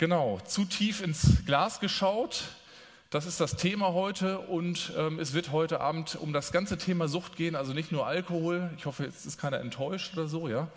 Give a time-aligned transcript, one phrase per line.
[0.00, 2.44] Genau, zu tief ins Glas geschaut.
[3.10, 7.06] Das ist das Thema heute und ähm, es wird heute Abend um das ganze Thema
[7.06, 8.70] Sucht gehen, also nicht nur Alkohol.
[8.78, 10.68] Ich hoffe, jetzt ist keiner enttäuscht oder so, ja.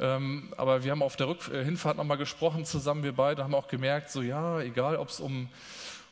[0.00, 3.54] Ähm, aber wir haben auf der Rück äh, Hinfahrt nochmal gesprochen zusammen, wir beide haben
[3.54, 5.50] auch gemerkt, so ja, egal ob es um,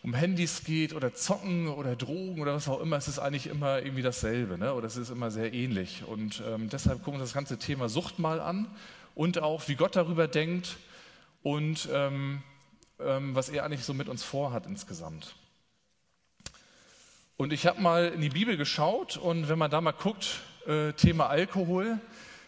[0.03, 3.79] um Handys geht oder Zocken oder Drogen oder was auch immer, es ist eigentlich immer
[3.79, 4.75] irgendwie dasselbe, ne?
[4.75, 6.05] oder es ist immer sehr ähnlich.
[6.07, 8.67] Und ähm, deshalb gucken wir uns das ganze Thema Sucht mal an
[9.15, 10.77] und auch, wie Gott darüber denkt
[11.43, 12.43] und ähm,
[13.01, 15.35] ähm, was er eigentlich so mit uns vorhat insgesamt.
[17.37, 20.93] Und ich habe mal in die Bibel geschaut und wenn man da mal guckt, äh,
[20.93, 21.99] Thema Alkohol,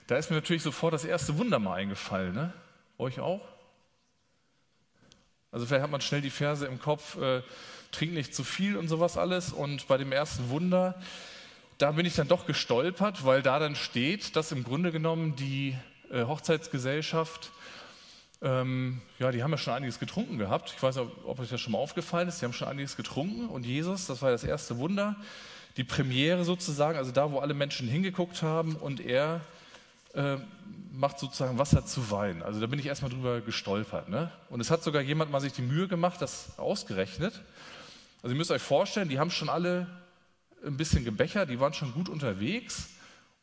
[0.07, 2.35] da ist mir natürlich sofort das erste Wunder mal eingefallen.
[2.35, 2.53] Ne?
[2.99, 3.41] Euch auch?
[5.51, 7.43] Also vielleicht hat man schnell die Verse im Kopf, äh,
[7.91, 9.53] trink nicht zu viel und sowas alles.
[9.53, 11.01] Und bei dem ersten Wunder,
[11.79, 15.77] da bin ich dann doch gestolpert, weil da dann steht, dass im Grunde genommen die
[16.11, 17.51] äh, Hochzeitsgesellschaft
[18.45, 20.73] ähm, ja, die haben ja schon einiges getrunken gehabt.
[20.77, 22.41] Ich weiß nicht, ob euch das schon mal aufgefallen ist.
[22.41, 25.17] Die haben schon einiges getrunken und Jesus, das war das erste Wunder,
[25.79, 29.41] die Premiere sozusagen, also da, wo alle Menschen hingeguckt haben und er
[30.13, 30.37] äh,
[30.93, 32.43] macht sozusagen Wasser zu Wein.
[32.43, 34.09] Also da bin ich erstmal drüber gestolpert.
[34.09, 34.31] Ne?
[34.51, 37.43] Und es hat sogar jemand mal sich die Mühe gemacht, das ausgerechnet.
[38.23, 39.87] Also ihr müsst euch vorstellen, die haben schon alle
[40.65, 42.91] ein bisschen gebechert, die waren schon gut unterwegs.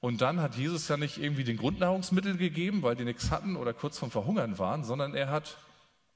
[0.01, 3.71] Und dann hat Jesus ja nicht irgendwie den Grundnahrungsmittel gegeben, weil die nichts hatten oder
[3.73, 5.57] kurz vorm Verhungern waren, sondern er hat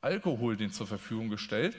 [0.01, 1.75] Alkohol denen zur Verfügung gestellt.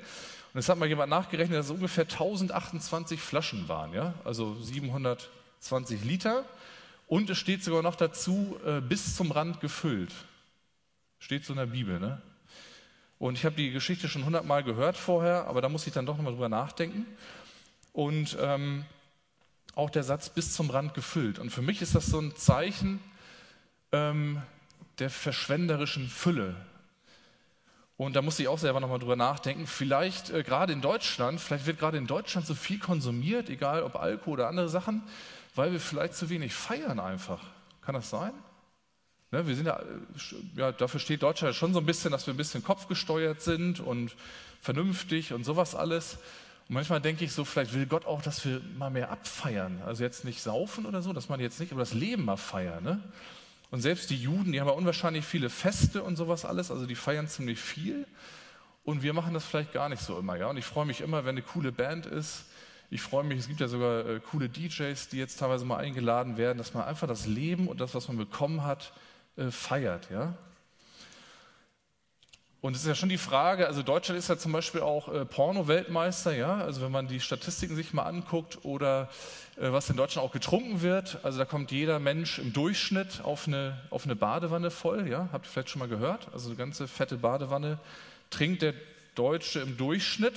[0.55, 4.15] Und es hat mal jemand nachgerechnet, dass es ungefähr 1028 Flaschen waren, ja?
[4.25, 6.45] also 720 Liter.
[7.09, 10.13] Und es steht sogar noch dazu, äh, bis zum Rand gefüllt.
[11.19, 11.99] Steht so in der Bibel.
[11.99, 12.23] Ne?
[13.19, 16.17] Und ich habe die Geschichte schon hundertmal gehört vorher, aber da muss ich dann doch
[16.17, 17.05] nochmal drüber nachdenken.
[17.93, 18.85] Und ähm,
[19.77, 21.39] auch der Satz bis zum Rand gefüllt.
[21.39, 22.99] Und für mich ist das so ein Zeichen
[23.93, 24.43] ähm,
[24.99, 26.57] der verschwenderischen Fülle.
[27.99, 29.67] Und da muss ich auch selber nochmal drüber nachdenken.
[29.67, 33.97] Vielleicht äh, gerade in Deutschland, vielleicht wird gerade in Deutschland so viel konsumiert, egal ob
[33.97, 35.03] Alkohol oder andere Sachen,
[35.55, 37.43] weil wir vielleicht zu wenig feiern einfach.
[37.83, 38.33] Kann das sein?
[39.31, 39.85] Ne, wir sind ja, äh,
[40.57, 44.17] ja, dafür steht Deutschland schon so ein bisschen, dass wir ein bisschen kopfgesteuert sind und
[44.63, 46.19] vernünftig und sowas alles.
[46.69, 49.81] Und manchmal denke ich so, vielleicht will Gott auch, dass wir mal mehr abfeiern.
[49.87, 52.83] Also jetzt nicht saufen oder so, dass man jetzt nicht, aber das Leben mal feiern.
[52.83, 53.01] Ne?
[53.71, 56.97] Und selbst die Juden, die haben ja unwahrscheinlich viele Feste und sowas alles, also die
[56.97, 58.07] feiern ziemlich viel.
[58.85, 60.37] Und wir machen das vielleicht gar nicht so immer.
[60.37, 60.49] Ja?
[60.49, 62.47] Und ich freue mich immer, wenn eine coole Band ist.
[62.91, 66.37] Ich freue mich, es gibt ja sogar äh, coole DJs, die jetzt teilweise mal eingeladen
[66.37, 68.93] werden, dass man einfach das Leben und das, was man bekommen hat,
[69.37, 70.09] äh, feiert.
[70.11, 70.37] Ja?
[72.67, 75.25] Und es ist ja schon die Frage, also Deutschland ist ja zum Beispiel auch äh,
[75.25, 79.09] Porno-Weltmeister, ja, also wenn man die Statistiken sich mal anguckt oder
[79.55, 83.47] äh, was in Deutschland auch getrunken wird, also da kommt jeder Mensch im Durchschnitt auf
[83.47, 86.89] eine, auf eine Badewanne voll, ja, habt ihr vielleicht schon mal gehört, also eine ganze
[86.89, 87.79] fette Badewanne
[88.31, 88.75] trinkt der
[89.15, 90.35] Deutsche im Durchschnitt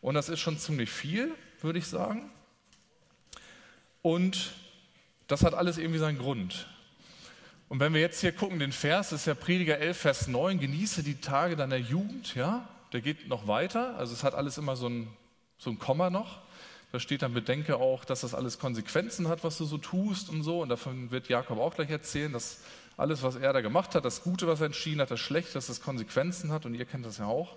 [0.00, 2.28] und das ist schon ziemlich viel, würde ich sagen.
[4.02, 4.50] Und
[5.28, 6.66] das hat alles irgendwie seinen Grund.
[7.74, 10.60] Und wenn wir jetzt hier gucken, den Vers, das ist ja Prediger 11, Vers 9,
[10.60, 14.76] genieße die Tage deiner Jugend, ja, der geht noch weiter, also es hat alles immer
[14.76, 15.08] so ein,
[15.58, 16.38] so ein Komma noch.
[16.92, 20.44] Da steht dann, bedenke auch, dass das alles Konsequenzen hat, was du so tust und
[20.44, 20.62] so.
[20.62, 22.60] Und davon wird Jakob auch gleich erzählen, dass
[22.96, 25.66] alles, was er da gemacht hat, das Gute, was er entschieden hat, das Schlechte, dass
[25.66, 26.66] das Konsequenzen hat.
[26.66, 27.56] Und ihr kennt das ja auch.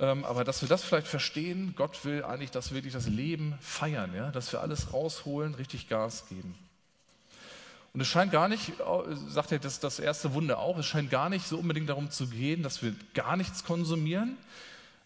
[0.00, 3.56] Ähm, aber dass wir das vielleicht verstehen, Gott will eigentlich, dass wir wirklich das Leben
[3.60, 4.32] feiern, ja?
[4.32, 6.56] dass wir alles rausholen, richtig Gas geben.
[7.92, 8.72] Und es scheint gar nicht,
[9.28, 12.28] sagt er das, das erste Wunder auch, es scheint gar nicht so unbedingt darum zu
[12.28, 14.36] gehen, dass wir gar nichts konsumieren.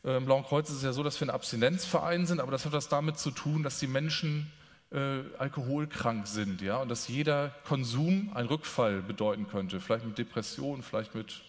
[0.02, 2.66] Im ähm, Blauen Kreuz ist es ja so, dass wir ein Abstinenzverein sind, aber das
[2.66, 4.52] hat was damit zu tun, dass die Menschen
[4.92, 10.82] äh, alkoholkrank sind, ja, und dass jeder Konsum einen Rückfall bedeuten könnte, vielleicht mit Depression,
[10.82, 11.40] vielleicht mit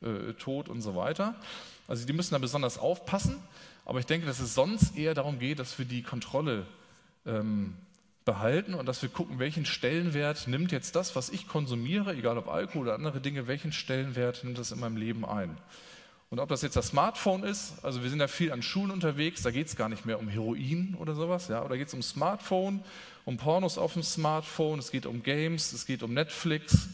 [0.00, 1.34] äh, Tod und so weiter.
[1.88, 3.36] Also die müssen da besonders aufpassen,
[3.84, 6.66] aber ich denke, dass es sonst eher darum geht, dass wir die Kontrolle
[7.26, 7.76] ähm,
[8.24, 12.48] behalten und dass wir gucken, welchen Stellenwert nimmt jetzt das, was ich konsumiere, egal ob
[12.48, 15.56] Alkohol oder andere Dinge, welchen Stellenwert nimmt das in meinem Leben ein.
[16.28, 19.42] Und ob das jetzt das Smartphone ist, also wir sind ja viel an Schulen unterwegs,
[19.42, 22.02] da geht es gar nicht mehr um Heroin oder sowas, ja, oder geht es um
[22.02, 22.84] Smartphone,
[23.24, 26.88] um Pornos auf dem Smartphone, es geht um Games, es geht um Netflix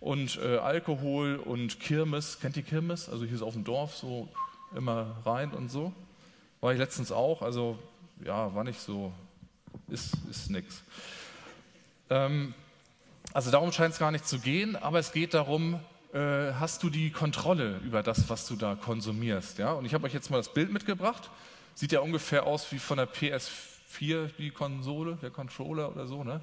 [0.00, 2.40] und äh, Alkohol und Kirmes.
[2.40, 3.10] Kennt ihr Kirmes?
[3.10, 4.28] Also hier ist auf dem Dorf so
[4.74, 5.92] immer rein und so.
[6.62, 7.78] War ich letztens auch, also
[8.24, 9.12] ja, war nicht so
[9.88, 10.82] ist, ist nichts.
[12.10, 12.54] Ähm,
[13.32, 15.80] also darum scheint es gar nicht zu gehen, aber es geht darum,
[16.12, 19.58] äh, hast du die Kontrolle über das, was du da konsumierst.
[19.58, 19.72] Ja?
[19.72, 21.30] Und ich habe euch jetzt mal das Bild mitgebracht.
[21.74, 26.24] Sieht ja ungefähr aus wie von der PS4, die Konsole, der Controller oder so.
[26.24, 26.40] Ne?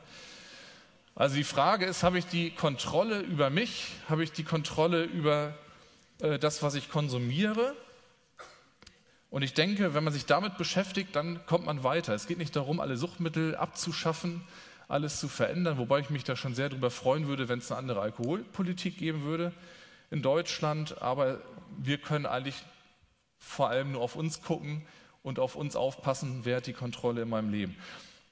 [1.15, 3.93] Also die Frage ist, habe ich die Kontrolle über mich?
[4.07, 5.55] Habe ich die Kontrolle über
[6.19, 7.75] äh, das, was ich konsumiere.
[9.35, 12.13] Und ich denke, wenn man sich damit beschäftigt, dann kommt man weiter.
[12.13, 14.41] Es geht nicht darum, alle Suchtmittel abzuschaffen,
[14.87, 17.79] alles zu verändern, wobei ich mich da schon sehr darüber freuen würde, wenn es eine
[17.79, 19.51] andere Alkoholpolitik geben würde
[20.09, 21.01] in Deutschland.
[21.01, 21.41] Aber
[21.77, 22.55] wir können eigentlich
[23.37, 24.87] vor allem nur auf uns gucken
[25.21, 27.75] und auf uns aufpassen, wer hat die Kontrolle in meinem Leben.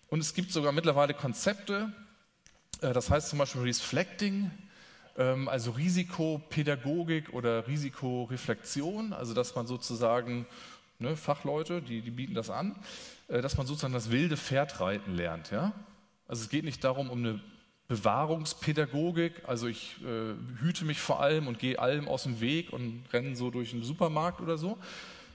[0.07, 1.91] Und es gibt sogar mittlerweile Konzepte,
[2.79, 4.51] äh, das heißt zum Beispiel Reflecting,
[5.17, 10.45] ähm, also Risikopädagogik oder Risikoreflexion, also dass man sozusagen,
[10.99, 12.75] ne, Fachleute, die, die bieten das an,
[13.27, 15.51] äh, dass man sozusagen das wilde Pferd reiten lernt.
[15.51, 15.73] Ja?
[16.27, 17.39] Also es geht nicht darum, um eine
[17.87, 23.03] Bewahrungspädagogik, also ich äh, hüte mich vor allem und gehe allem aus dem Weg und
[23.11, 24.77] renne so durch den Supermarkt oder so,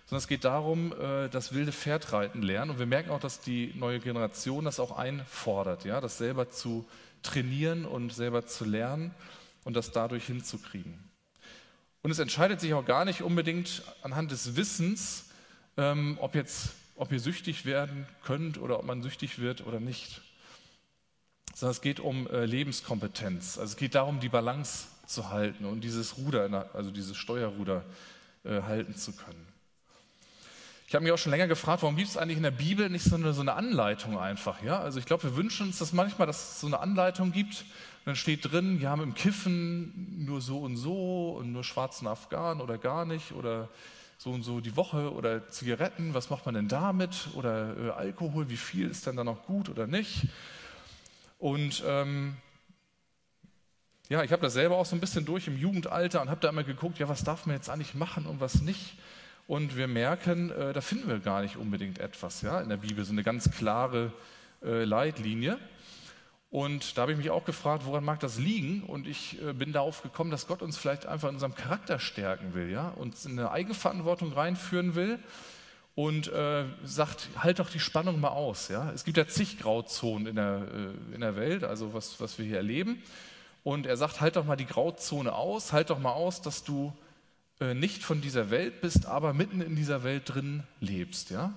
[0.07, 2.71] sondern es geht darum, äh, das wilde Pferd reiten lernen.
[2.71, 6.87] Und wir merken auch, dass die neue Generation das auch einfordert, ja, das selber zu
[7.23, 9.15] trainieren und selber zu lernen
[9.65, 10.99] und das dadurch hinzukriegen.
[12.03, 15.28] Und es entscheidet sich auch gar nicht unbedingt anhand des Wissens,
[15.79, 20.21] ähm, ob, jetzt, ob ihr süchtig werden könnt oder ob man süchtig wird oder nicht.
[21.55, 23.59] Sondern es geht um äh, Lebenskompetenz.
[23.59, 27.85] Also es geht darum, die Balance zu halten und dieses Ruder, also dieses Steuerruder
[28.45, 29.47] äh, halten zu können.
[30.87, 33.05] Ich habe mich auch schon länger gefragt, warum gibt es eigentlich in der Bibel nicht
[33.05, 34.63] so eine, so eine Anleitung einfach?
[34.63, 34.81] Ja?
[34.81, 37.61] Also ich glaube, wir wünschen uns das manchmal, dass es so eine Anleitung gibt.
[37.61, 42.07] Und dann steht drin, wir haben im Kiffen nur so und so und nur schwarzen
[42.07, 43.69] Afghan oder gar nicht oder
[44.19, 47.29] so und so die Woche oder Zigaretten, was macht man denn damit?
[47.35, 50.27] Oder äh, Alkohol, wie viel ist denn da noch gut oder nicht?
[51.39, 52.37] Und ähm,
[54.09, 56.49] ja, ich habe das selber auch so ein bisschen durch im Jugendalter und habe da
[56.49, 58.99] immer geguckt, ja, was darf man jetzt eigentlich machen und was nicht
[59.47, 63.05] und wir merken, äh, da finden wir gar nicht unbedingt etwas ja, in der Bibel,
[63.05, 64.13] so eine ganz klare
[64.63, 65.59] äh, Leitlinie.
[66.51, 68.83] Und da habe ich mich auch gefragt, woran mag das liegen?
[68.83, 72.55] Und ich äh, bin darauf gekommen, dass Gott uns vielleicht einfach in unserem Charakter stärken
[72.55, 75.19] will, ja, uns in eine Eigenverantwortung reinführen will
[75.95, 78.69] und äh, sagt, halt doch die Spannung mal aus.
[78.69, 78.91] Ja?
[78.93, 82.47] Es gibt ja zig Grauzonen in der, äh, in der Welt, also was, was wir
[82.47, 83.03] hier erleben.
[83.65, 86.97] Und er sagt, halt doch mal die Grauzone aus, halt doch mal aus, dass du
[87.61, 91.31] äh, nicht von dieser Welt bist, aber mitten in dieser Welt drin lebst.
[91.31, 91.53] Ja?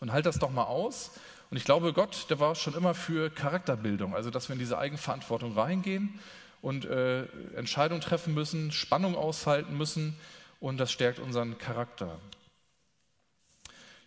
[0.00, 1.12] Und halt das doch mal aus.
[1.50, 4.78] Und ich glaube, Gott, der war schon immer für Charakterbildung, also dass wir in diese
[4.78, 6.20] Eigenverantwortung reingehen
[6.62, 7.24] und äh,
[7.56, 10.16] Entscheidungen treffen müssen, Spannung aushalten müssen
[10.60, 12.18] und das stärkt unseren Charakter.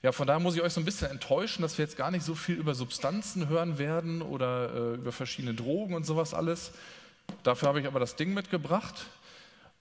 [0.04, 2.26] Ja, von daher muss ich euch so ein bisschen enttäuschen, dass wir jetzt gar nicht
[2.26, 6.72] so viel über Substanzen hören werden oder äh, über verschiedene Drogen und sowas alles.
[7.44, 9.06] Dafür habe ich aber das Ding mitgebracht.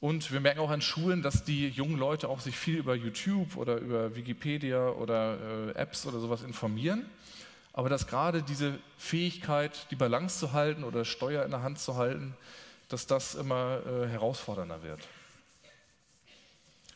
[0.01, 3.57] Und wir merken auch an Schulen, dass die jungen Leute auch sich viel über YouTube
[3.57, 5.39] oder über Wikipedia oder
[5.69, 7.07] äh, Apps oder sowas informieren.
[7.73, 11.97] Aber dass gerade diese Fähigkeit, die Balance zu halten oder Steuer in der Hand zu
[11.97, 12.37] halten,
[12.89, 15.01] dass das immer äh, herausfordernder wird.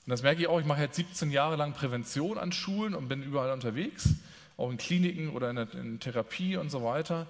[0.07, 3.09] Und das merke ich auch, ich mache jetzt 17 Jahre lang Prävention an Schulen und
[3.09, 4.11] bin überall unterwegs,
[4.57, 7.27] auch in Kliniken oder in, der, in Therapie und so weiter.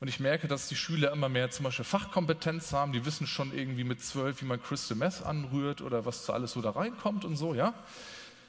[0.00, 2.92] Und ich merke, dass die Schüler immer mehr zum Beispiel Fachkompetenz haben.
[2.92, 6.60] Die wissen schon irgendwie mit zwölf, wie man Crystal Meth anrührt oder was alles so
[6.60, 7.72] da reinkommt und so, ja.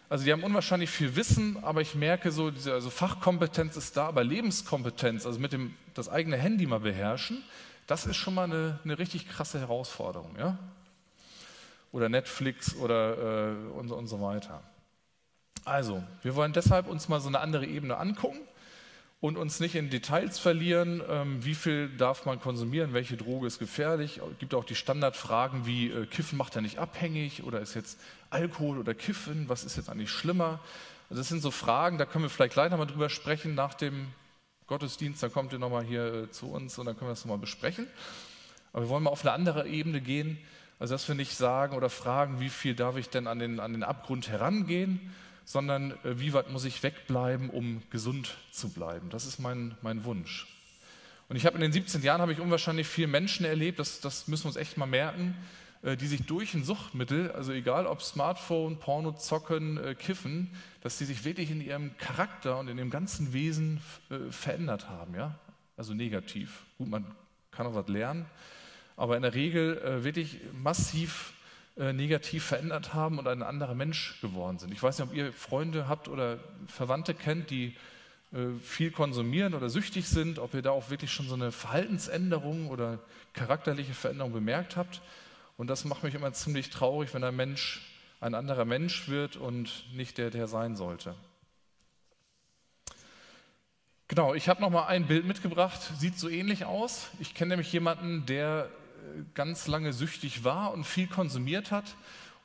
[0.10, 4.08] Also die haben unwahrscheinlich viel Wissen, aber ich merke so, diese, also Fachkompetenz ist da,
[4.08, 7.44] aber Lebenskompetenz, also mit dem das eigene Handy mal beherrschen,
[7.86, 10.58] das ist schon mal eine, eine richtig krasse Herausforderung, ja.
[11.92, 14.64] Oder Netflix oder äh, und, und so weiter.
[15.64, 18.40] Also, wir wollen deshalb uns mal so eine andere Ebene angucken
[19.22, 23.60] und uns nicht in Details verlieren, ähm, wie viel darf man konsumieren, welche Droge ist
[23.60, 24.22] gefährlich.
[24.32, 28.00] Es gibt auch die Standardfragen wie äh, Kiffen macht ja nicht abhängig oder ist jetzt
[28.30, 30.60] Alkohol oder Kiffen, was ist jetzt eigentlich schlimmer?
[31.10, 34.08] Also das sind so Fragen, da können wir vielleicht gleich nochmal drüber sprechen nach dem
[34.68, 37.40] Gottesdienst, dann kommt ihr nochmal hier äh, zu uns und dann können wir das nochmal
[37.40, 37.88] besprechen.
[38.72, 40.38] Aber wir wollen mal auf eine andere Ebene gehen,
[40.78, 43.74] also dass wir nicht sagen oder fragen, wie viel darf ich denn an den, an
[43.74, 45.14] den Abgrund herangehen,
[45.50, 49.10] sondern äh, wie weit muss ich wegbleiben, um gesund zu bleiben.
[49.10, 50.46] Das ist mein, mein Wunsch.
[51.28, 54.28] Und ich habe in den 17 Jahren habe ich unwahrscheinlich viele Menschen erlebt, das, das
[54.28, 55.36] müssen wir uns echt mal merken,
[55.82, 60.52] äh, die sich durch ein Suchtmittel, also egal ob Smartphone, Porno, Zocken, äh, Kiffen,
[60.82, 63.82] dass die sich wirklich in ihrem Charakter und in ihrem ganzen Wesen
[64.30, 65.40] verändert haben, ja?
[65.78, 66.64] Also negativ.
[66.78, 67.06] Gut, man
[67.50, 68.28] kann auch was lernen,
[68.96, 71.34] aber in der Regel wirklich massiv
[71.78, 74.74] äh, negativ verändert haben und ein anderer Mensch geworden sind.
[74.74, 77.76] Ich weiß nicht, ob ihr Freunde habt oder Verwandte kennt, die
[78.32, 82.70] äh, viel konsumieren oder süchtig sind, ob ihr da auch wirklich schon so eine Verhaltensänderung
[82.70, 83.00] oder
[83.34, 85.02] charakterliche Veränderung bemerkt habt.
[85.58, 87.82] Und das macht mich immer ziemlich traurig, wenn ein Mensch
[88.22, 91.16] ein anderer Mensch wird und nicht der, der sein sollte.
[94.10, 97.10] Genau, ich habe noch mal ein Bild mitgebracht, sieht so ähnlich aus.
[97.20, 98.70] Ich kenne nämlich jemanden, der
[99.34, 101.96] ganz lange süchtig war und viel konsumiert hat.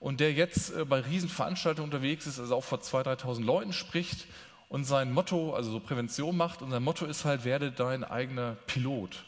[0.01, 4.27] und der jetzt äh, bei Riesenveranstaltungen unterwegs ist, also auch vor 2.000, 3.000 Leuten spricht
[4.69, 8.57] und sein Motto, also so Prävention macht und sein Motto ist halt, werde dein eigener
[8.67, 9.25] Pilot.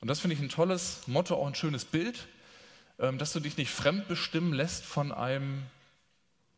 [0.00, 2.26] Und das finde ich ein tolles Motto, auch ein schönes Bild,
[2.98, 5.62] ähm, dass du dich nicht fremdbestimmen lässt von einem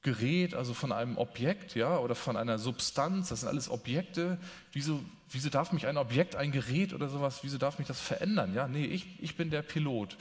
[0.04, 4.38] Gerät, also von einem Objekt, ja, oder von einer Substanz, das sind alles Objekte.
[4.70, 8.54] Wieso, wieso darf mich ein Objekt, ein Gerät oder sowas, wieso darf mich das verändern?
[8.54, 10.18] Ja, nee, ich, ich bin der Pilot.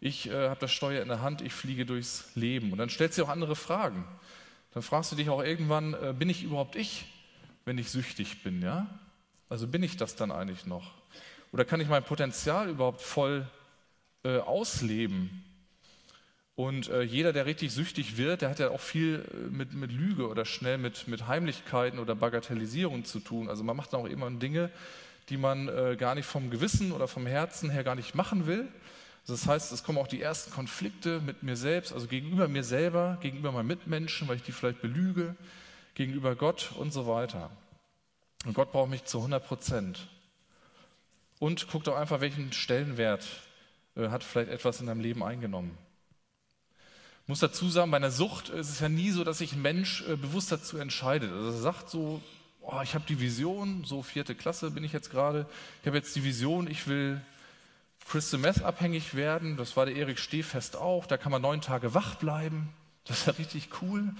[0.00, 2.72] Ich äh, habe das Steuer in der Hand, ich fliege durchs Leben.
[2.72, 4.06] Und dann stellst du auch andere Fragen.
[4.72, 7.04] Dann fragst du dich auch irgendwann, äh, bin ich überhaupt ich,
[7.66, 8.86] wenn ich süchtig bin, ja?
[9.50, 10.92] Also bin ich das dann eigentlich noch?
[11.52, 13.46] Oder kann ich mein Potenzial überhaupt voll
[14.24, 15.44] äh, ausleben?
[16.60, 19.92] Und äh, jeder, der richtig süchtig wird, der hat ja auch viel äh, mit, mit
[19.92, 23.48] Lüge oder schnell mit, mit Heimlichkeiten oder Bagatellisierung zu tun.
[23.48, 24.70] Also man macht auch immer Dinge,
[25.30, 28.68] die man äh, gar nicht vom Gewissen oder vom Herzen her gar nicht machen will.
[29.22, 32.62] Also das heißt, es kommen auch die ersten Konflikte mit mir selbst, also gegenüber mir
[32.62, 35.36] selber, gegenüber meinen Mitmenschen, weil ich die vielleicht belüge,
[35.94, 37.50] gegenüber Gott und so weiter.
[38.44, 40.08] Und Gott braucht mich zu 100 Prozent.
[41.38, 43.26] Und guckt auch einfach, welchen Stellenwert
[43.96, 45.78] äh, hat vielleicht etwas in deinem Leben eingenommen.
[47.30, 50.02] Muss dazu sagen, bei einer Sucht ist es ja nie so, dass sich ein Mensch
[50.08, 51.30] äh, bewusst dazu entscheidet.
[51.32, 52.20] Also er sagt so,
[52.60, 55.46] oh, ich habe die Vision, so vierte Klasse bin ich jetzt gerade,
[55.80, 57.20] ich habe jetzt die Vision, ich will
[58.08, 59.56] Crystal Meth abhängig werden.
[59.56, 61.06] Das war der Erik Stehfest auch.
[61.06, 62.70] Da kann man neun Tage wach bleiben.
[63.04, 64.12] Das ist ja richtig cool.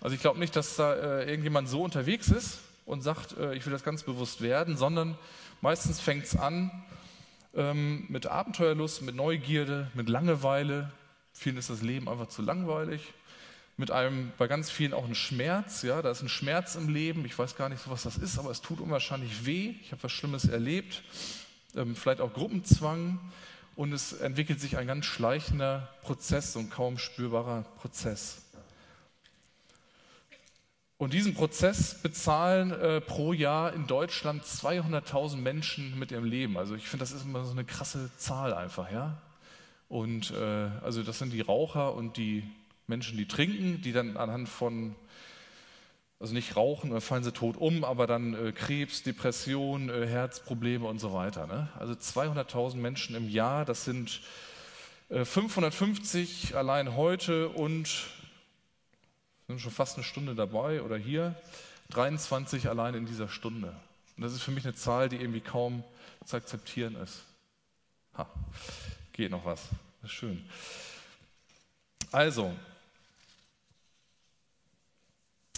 [0.00, 3.64] Also ich glaube nicht, dass da äh, irgendjemand so unterwegs ist und sagt, äh, ich
[3.64, 5.16] will das ganz bewusst werden, sondern
[5.60, 6.72] meistens fängt es an
[7.54, 10.90] ähm, mit Abenteuerlust, mit Neugierde, mit Langeweile,
[11.40, 13.00] Vielen ist das Leben einfach zu langweilig.
[13.78, 17.24] Mit einem, bei ganz vielen auch ein Schmerz, ja, da ist ein Schmerz im Leben.
[17.24, 19.74] Ich weiß gar nicht, was das ist, aber es tut unwahrscheinlich weh.
[19.80, 21.02] Ich habe was Schlimmes erlebt.
[21.74, 23.18] Ähm, vielleicht auch Gruppenzwang.
[23.74, 28.42] Und es entwickelt sich ein ganz schleichender Prozess, so ein kaum spürbarer Prozess.
[30.98, 36.58] Und diesen Prozess bezahlen äh, pro Jahr in Deutschland 200.000 Menschen mit ihrem Leben.
[36.58, 39.16] Also ich finde, das ist immer so eine krasse Zahl einfach, ja.
[39.90, 42.44] Und äh, also das sind die Raucher und die
[42.86, 44.94] Menschen, die trinken, die dann anhand von,
[46.20, 50.86] also nicht rauchen, dann fallen sie tot um, aber dann äh, Krebs, Depression, äh, Herzprobleme
[50.86, 51.48] und so weiter.
[51.48, 51.68] Ne?
[51.76, 54.20] Also 200.000 Menschen im Jahr, das sind
[55.08, 57.88] 550 äh, allein heute und
[59.48, 61.34] sind schon fast eine Stunde dabei oder hier
[61.88, 63.74] 23 allein in dieser Stunde.
[64.16, 65.82] Und das ist für mich eine Zahl, die irgendwie kaum
[66.24, 67.24] zu akzeptieren ist.
[68.16, 68.28] Ha.
[69.12, 69.68] Geht noch was.
[70.02, 70.44] Das ist schön.
[72.12, 72.54] Also,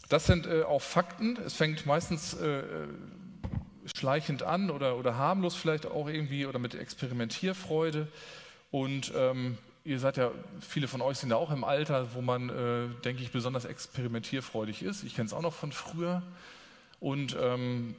[0.09, 1.39] das sind äh, auch Fakten.
[1.39, 2.89] Es fängt meistens äh, äh,
[3.87, 8.09] schleichend an oder, oder harmlos vielleicht auch irgendwie oder mit Experimentierfreude.
[8.71, 10.31] Und ähm, ihr seid ja,
[10.61, 14.83] viele von euch sind ja auch im Alter, wo man, äh, denke ich, besonders experimentierfreudig
[14.83, 15.03] ist.
[15.05, 16.23] Ich kenne es auch noch von früher.
[17.01, 17.97] Und ähm,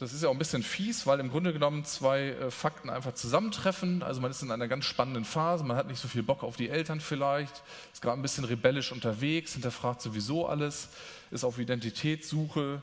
[0.00, 3.12] das ist ja auch ein bisschen fies, weil im Grunde genommen zwei äh, Fakten einfach
[3.12, 4.02] zusammentreffen.
[4.02, 6.56] Also man ist in einer ganz spannenden Phase, man hat nicht so viel Bock auf
[6.56, 10.88] die Eltern vielleicht, ist gerade ein bisschen rebellisch unterwegs, hinterfragt sowieso alles,
[11.30, 12.80] ist auf Identitätssuche,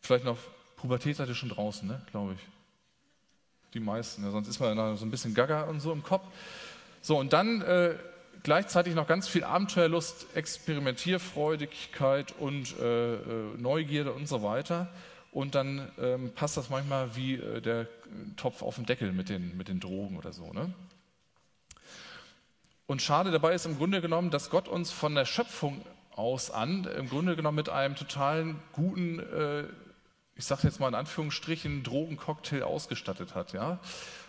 [0.00, 0.38] vielleicht noch
[0.76, 2.00] Pubertät seid ihr schon draußen, ne?
[2.12, 2.40] glaube ich.
[3.72, 6.24] Die meisten, ja, sonst ist man so ein bisschen gaga und so im Kopf.
[7.02, 7.96] So, und dann äh,
[8.44, 13.18] gleichzeitig noch ganz viel Abenteuerlust, Experimentierfreudigkeit und äh, äh
[13.58, 14.88] Neugierde und so weiter.
[15.34, 17.88] Und dann ähm, passt das manchmal wie äh, der
[18.36, 20.52] Topf auf dem Deckel mit den, mit den Drogen oder so.
[20.52, 20.72] Ne?
[22.86, 26.84] Und schade dabei ist im Grunde genommen, dass Gott uns von der Schöpfung aus an,
[26.84, 29.64] im Grunde genommen mit einem totalen guten, äh,
[30.36, 33.52] ich sage jetzt mal in Anführungsstrichen, Drogencocktail ausgestattet hat.
[33.54, 33.80] Ja?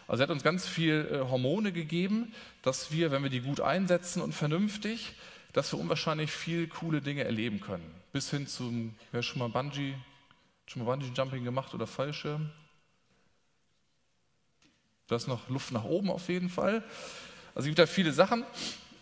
[0.07, 2.33] Also er hat uns ganz viel äh, Hormone gegeben,
[2.63, 5.13] dass wir, wenn wir die gut einsetzen und vernünftig,
[5.53, 7.93] dass wir unwahrscheinlich viel coole Dinge erleben können.
[8.11, 9.93] Bis hin zum, wer schon mal Bungee
[10.65, 12.49] Schon mal Bungee Jumping gemacht oder Fallschirm?
[15.07, 16.83] Da ist noch Luft nach oben auf jeden Fall.
[17.53, 18.43] Also es gibt da viele Sachen.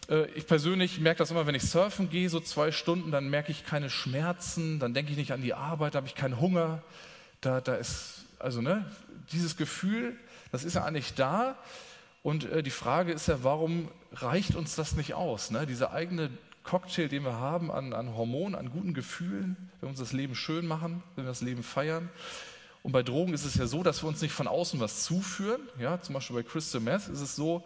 [0.09, 3.51] Äh, ich persönlich merke das immer, wenn ich surfen gehe, so zwei Stunden, dann merke
[3.51, 6.83] ich keine Schmerzen, dann denke ich nicht an die Arbeit, da habe ich keinen Hunger.
[7.39, 8.85] Da, da ist, also ne,
[9.31, 10.17] dieses Gefühl,
[10.51, 11.57] das ist ja eigentlich da.
[12.21, 15.51] Und äh, die Frage ist ja, warum reicht uns das nicht aus?
[15.51, 15.65] Ne?
[15.65, 16.29] Diese eigene
[16.63, 20.35] Cocktail, den wir haben an, an Hormonen, an guten Gefühlen, wenn wir uns das Leben
[20.35, 22.09] schön machen, wenn wir das Leben feiern.
[22.83, 25.61] Und bei Drogen ist es ja so, dass wir uns nicht von außen was zuführen.
[25.79, 27.63] Ja, zum Beispiel bei Crystal Meth ist es so,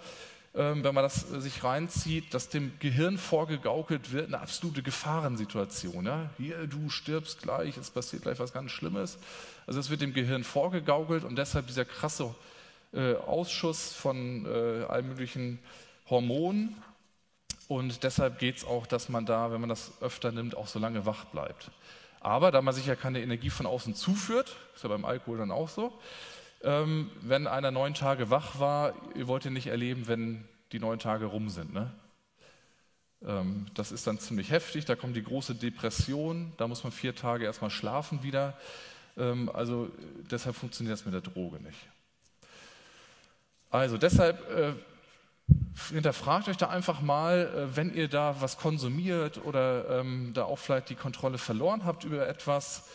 [0.53, 6.05] ähm, wenn man das äh, sich reinzieht, dass dem Gehirn vorgegaukelt wird, eine absolute Gefahrensituation.
[6.05, 6.29] Ja?
[6.37, 9.17] Hier, du stirbst gleich, es passiert gleich was ganz Schlimmes.
[9.65, 12.33] Also es wird dem Gehirn vorgegaukelt und deshalb dieser krasse
[12.93, 15.59] äh, Ausschuss von äh, allen möglichen
[16.09, 16.75] Hormonen
[17.67, 20.79] Und deshalb geht es auch, dass man da, wenn man das öfter nimmt, auch so
[20.79, 21.71] lange wach bleibt.
[22.19, 25.51] Aber da man sich ja keine Energie von außen zuführt, ist ja beim Alkohol dann
[25.51, 25.97] auch so,
[26.63, 30.99] ähm, wenn einer neun Tage wach war, ihr wollt ihn nicht erleben, wenn die neun
[30.99, 31.73] Tage rum sind.
[31.73, 31.91] Ne?
[33.25, 37.15] Ähm, das ist dann ziemlich heftig, da kommt die große Depression, da muss man vier
[37.15, 38.57] Tage erstmal schlafen wieder.
[39.17, 39.89] Ähm, also
[40.31, 41.79] deshalb funktioniert das mit der Droge nicht.
[43.69, 44.73] Also deshalb äh,
[45.89, 50.57] hinterfragt euch da einfach mal, äh, wenn ihr da was konsumiert oder ähm, da auch
[50.57, 52.89] vielleicht die Kontrolle verloren habt über etwas,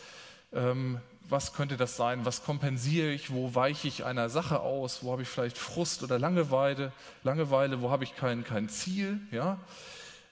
[0.51, 2.25] ähm, was könnte das sein?
[2.25, 3.31] Was kompensiere ich?
[3.31, 5.03] Wo weiche ich einer Sache aus?
[5.03, 6.91] Wo habe ich vielleicht Frust oder Langeweile?
[7.23, 9.19] Langeweile, wo habe ich kein, kein Ziel?
[9.31, 9.57] Ja?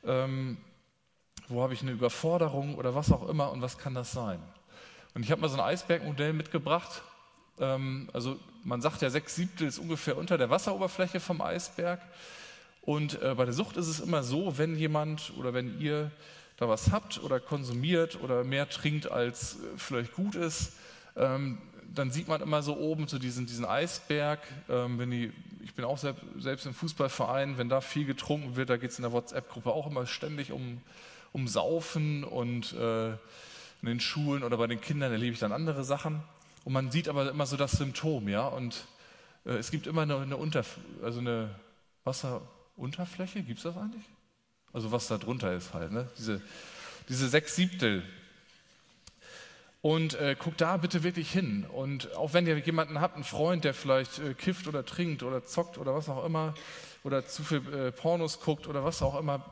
[0.06, 0.58] Ähm,
[1.48, 4.40] wo habe ich eine Überforderung oder was auch immer und was kann das sein?
[5.14, 7.02] Und ich habe mal so ein Eisbergmodell mitgebracht.
[7.60, 12.02] Ähm, also man sagt ja, sechs Siebtel ist ungefähr unter der Wasseroberfläche vom Eisberg.
[12.82, 16.12] Und äh, bei der Sucht ist es immer so, wenn jemand oder wenn ihr
[16.58, 20.74] da was habt oder konsumiert oder mehr trinkt, als äh, vielleicht gut ist,
[21.16, 21.58] ähm,
[21.94, 24.40] dann sieht man immer so oben so diesen, diesen Eisberg.
[24.70, 25.32] Ähm, wenn die,
[25.64, 28.98] ich bin auch selbst, selbst im Fußballverein, wenn da viel getrunken wird, da geht es
[28.98, 30.82] in der WhatsApp-Gruppe auch immer ständig um,
[31.34, 35.84] um Saufen und äh, in den Schulen oder bei den Kindern erlebe ich dann andere
[35.84, 36.22] Sachen.
[36.64, 38.48] Und man sieht aber immer so das Symptom, ja.
[38.48, 38.86] Und
[39.46, 40.64] äh, es gibt immer eine, eine Unter,
[41.04, 41.56] also eine
[42.04, 44.04] Wasserunterfläche, gibt es das eigentlich?
[44.74, 46.10] Also was da drunter ist halt, ne?
[46.18, 46.42] Diese,
[47.10, 48.04] diese sechs Siebtel.
[49.82, 51.66] Und äh, guckt da bitte wirklich hin.
[51.66, 55.44] Und auch wenn ihr jemanden habt, einen Freund, der vielleicht äh, kifft oder trinkt oder
[55.44, 56.54] zockt oder was auch immer,
[57.04, 59.44] oder zu viel äh, Pornos guckt oder was auch immer,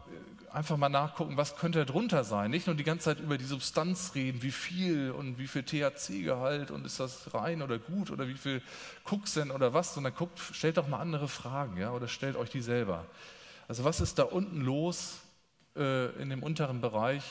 [0.52, 2.52] einfach mal nachgucken, was könnte drunter sein.
[2.52, 6.72] Nicht nur die ganze Zeit über die Substanz reden, wie viel und wie viel THC-Gehalt
[6.72, 8.62] und ist das rein oder gut oder wie viel
[9.04, 12.62] Kuxen oder was, sondern guckt, stellt doch mal andere Fragen, ja, oder stellt euch die
[12.62, 13.06] selber.
[13.68, 15.20] Also was ist da unten los
[15.76, 17.24] äh, in dem unteren Bereich,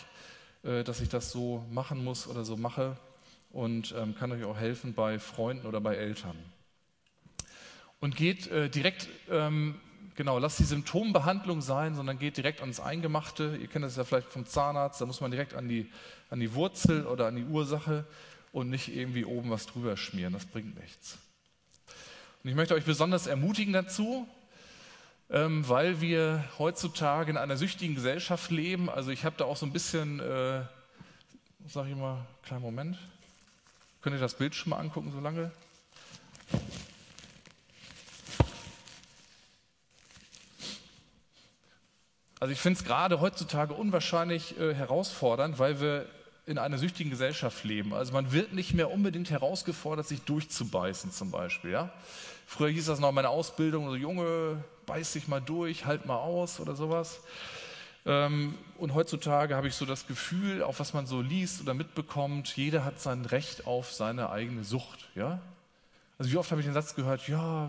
[0.62, 2.96] äh, dass ich das so machen muss oder so mache
[3.50, 6.36] und ähm, kann euch auch helfen bei Freunden oder bei Eltern.
[8.00, 9.80] Und geht äh, direkt ähm,
[10.18, 13.56] Genau, lasst die Symptombehandlung sein, sondern geht direkt ans Eingemachte.
[13.62, 15.86] Ihr kennt das ja vielleicht vom Zahnarzt, da muss man direkt an die,
[16.28, 18.04] an die Wurzel oder an die Ursache
[18.50, 20.32] und nicht irgendwie oben was drüber schmieren.
[20.32, 21.18] Das bringt nichts.
[22.42, 24.26] Und ich möchte euch besonders ermutigen dazu,
[25.30, 28.90] ähm, weil wir heutzutage in einer süchtigen Gesellschaft leben.
[28.90, 30.62] Also ich habe da auch so ein bisschen, äh,
[31.68, 32.98] sage ich mal, kleinen Moment.
[34.02, 35.52] Könnt ihr das Bild schon mal angucken so lange?
[42.40, 46.06] Also ich finde es gerade heutzutage unwahrscheinlich äh, herausfordernd, weil wir
[46.46, 47.92] in einer süchtigen Gesellschaft leben.
[47.92, 51.72] Also man wird nicht mehr unbedingt herausgefordert, sich durchzubeißen zum Beispiel.
[51.72, 51.90] Ja?
[52.46, 56.16] Früher hieß das noch in meiner Ausbildung, so Junge, beiß dich mal durch, halt mal
[56.16, 57.20] aus oder sowas.
[58.06, 62.56] Ähm, und heutzutage habe ich so das Gefühl, auch was man so liest oder mitbekommt,
[62.56, 65.08] jeder hat sein Recht auf seine eigene Sucht.
[65.14, 65.40] Ja?
[66.18, 67.68] Also wie oft habe ich den Satz gehört, ja,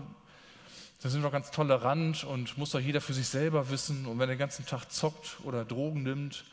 [1.02, 4.06] da sind wir ganz tolerant und muss doch jeder für sich selber wissen.
[4.06, 6.44] Und wenn er den ganzen Tag zockt oder Drogen nimmt,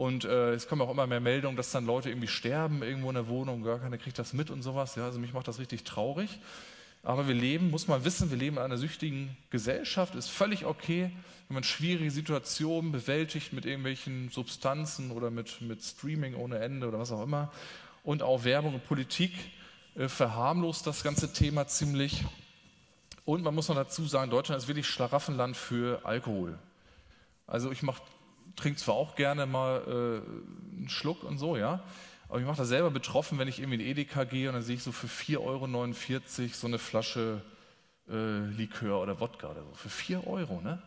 [0.00, 3.16] und äh, es kommen auch immer mehr Meldungen, dass dann Leute irgendwie sterben irgendwo in
[3.16, 4.94] der Wohnung, gar keiner kriegt das mit und sowas.
[4.94, 6.38] Ja, also mich macht das richtig traurig.
[7.02, 10.14] Aber wir leben, muss man wissen, wir leben in einer süchtigen Gesellschaft.
[10.14, 11.10] Ist völlig okay,
[11.48, 16.98] wenn man schwierige Situationen bewältigt mit irgendwelchen Substanzen oder mit, mit Streaming ohne Ende oder
[16.98, 17.52] was auch immer.
[18.02, 19.32] Und auch Werbung und Politik
[19.96, 22.24] äh, verharmlost das ganze Thema ziemlich.
[23.30, 26.58] Und man muss noch dazu sagen, Deutschland ist wirklich Schlaraffenland für Alkohol.
[27.46, 27.78] Also ich
[28.56, 31.80] trinke zwar auch gerne mal äh, einen Schluck und so, ja,
[32.28, 34.74] aber ich mache da selber betroffen, wenn ich irgendwie in Edeka gehe und dann sehe
[34.74, 37.40] ich so für 4,49 Euro so eine Flasche
[38.08, 39.74] äh, Likör oder Wodka oder so.
[39.74, 40.82] Für 4 Euro, ne?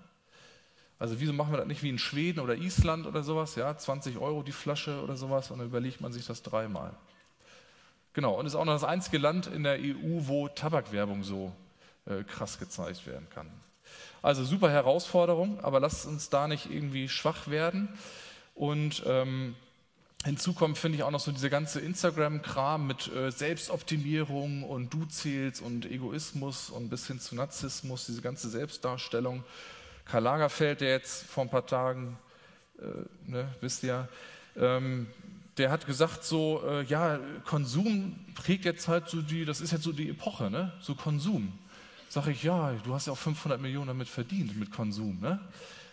[1.00, 4.18] Also wieso machen wir das nicht wie in Schweden oder Island oder sowas, ja, 20
[4.18, 6.94] Euro die Flasche oder sowas und dann überlegt man sich das dreimal.
[8.12, 11.54] Genau, und ist auch noch das einzige Land in der EU, wo Tabakwerbung so
[12.06, 13.50] äh, krass gezeigt werden kann.
[14.22, 17.90] Also super Herausforderung, aber lasst uns da nicht irgendwie schwach werden.
[18.56, 19.56] Und ähm,
[20.24, 25.06] hinzu kommt, finde ich, auch noch so diese ganze Instagram-Kram mit äh, Selbstoptimierung und Du
[25.06, 29.44] zählst und Egoismus und bis hin zu Narzissmus, diese ganze Selbstdarstellung.
[30.06, 32.18] Karl Lagerfeld, der jetzt vor ein paar Tagen,
[32.80, 34.08] äh, ne, wisst ihr,
[34.56, 35.08] ähm,
[35.58, 39.84] der hat gesagt so, äh, ja, Konsum prägt jetzt halt so die, das ist jetzt
[39.84, 40.74] so die Epoche, ne?
[40.82, 41.60] so Konsum.
[42.14, 45.20] Sage ich, ja, du hast ja auch 500 Millionen damit verdient, mit Konsum.
[45.20, 45.40] Ne?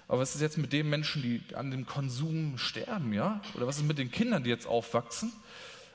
[0.06, 3.40] Aber was ist jetzt mit den Menschen, die an dem Konsum sterben, ja?
[3.54, 5.32] Oder was ist mit den Kindern, die jetzt aufwachsen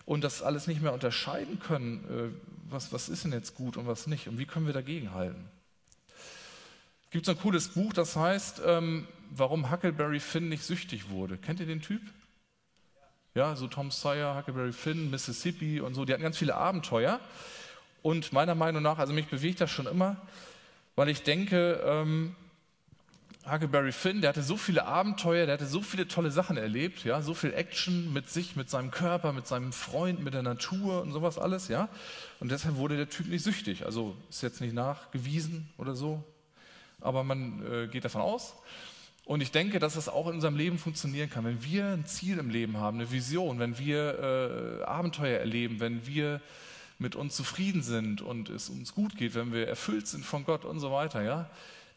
[0.03, 2.33] und das alles nicht mehr unterscheiden können?
[2.33, 4.27] Äh, was, was ist denn jetzt gut und was nicht?
[4.27, 5.47] Und wie können wir dagegen halten?
[6.07, 11.37] Es gibt so ein cooles Buch, das heißt ähm, warum Huckleberry Finn nicht süchtig wurde.
[11.37, 12.01] Kennt ihr den Typ?
[13.35, 16.03] Ja, so Tom Sawyer, Huckleberry Finn, Mississippi und so.
[16.03, 17.19] Die hatten ganz viele Abenteuer.
[18.05, 20.17] Und meiner Meinung nach, also mich bewegt das schon immer,
[20.95, 22.35] weil ich denke, ähm,
[23.49, 27.23] Huckleberry Finn, der hatte so viele Abenteuer, der hatte so viele tolle Sachen erlebt, ja,
[27.23, 31.13] so viel Action mit sich, mit seinem Körper, mit seinem Freund, mit der Natur und
[31.13, 31.89] sowas alles, ja.
[32.39, 33.87] Und deshalb wurde der Typ nicht süchtig.
[33.87, 36.23] Also ist jetzt nicht nachgewiesen oder so,
[37.01, 38.53] aber man äh, geht davon aus.
[39.25, 41.43] Und ich denke, dass es auch in unserem Leben funktionieren kann.
[41.43, 46.05] Wenn wir ein Ziel im Leben haben, eine Vision, wenn wir äh, Abenteuer erleben, wenn
[46.05, 46.39] wir
[46.97, 50.65] mit uns zufrieden sind und es uns gut geht, wenn wir erfüllt sind von Gott
[50.65, 51.49] und so weiter, ja,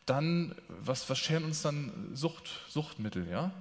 [0.06, 3.52] dann, was, was scheren uns dann Sucht, Suchtmittel, ja?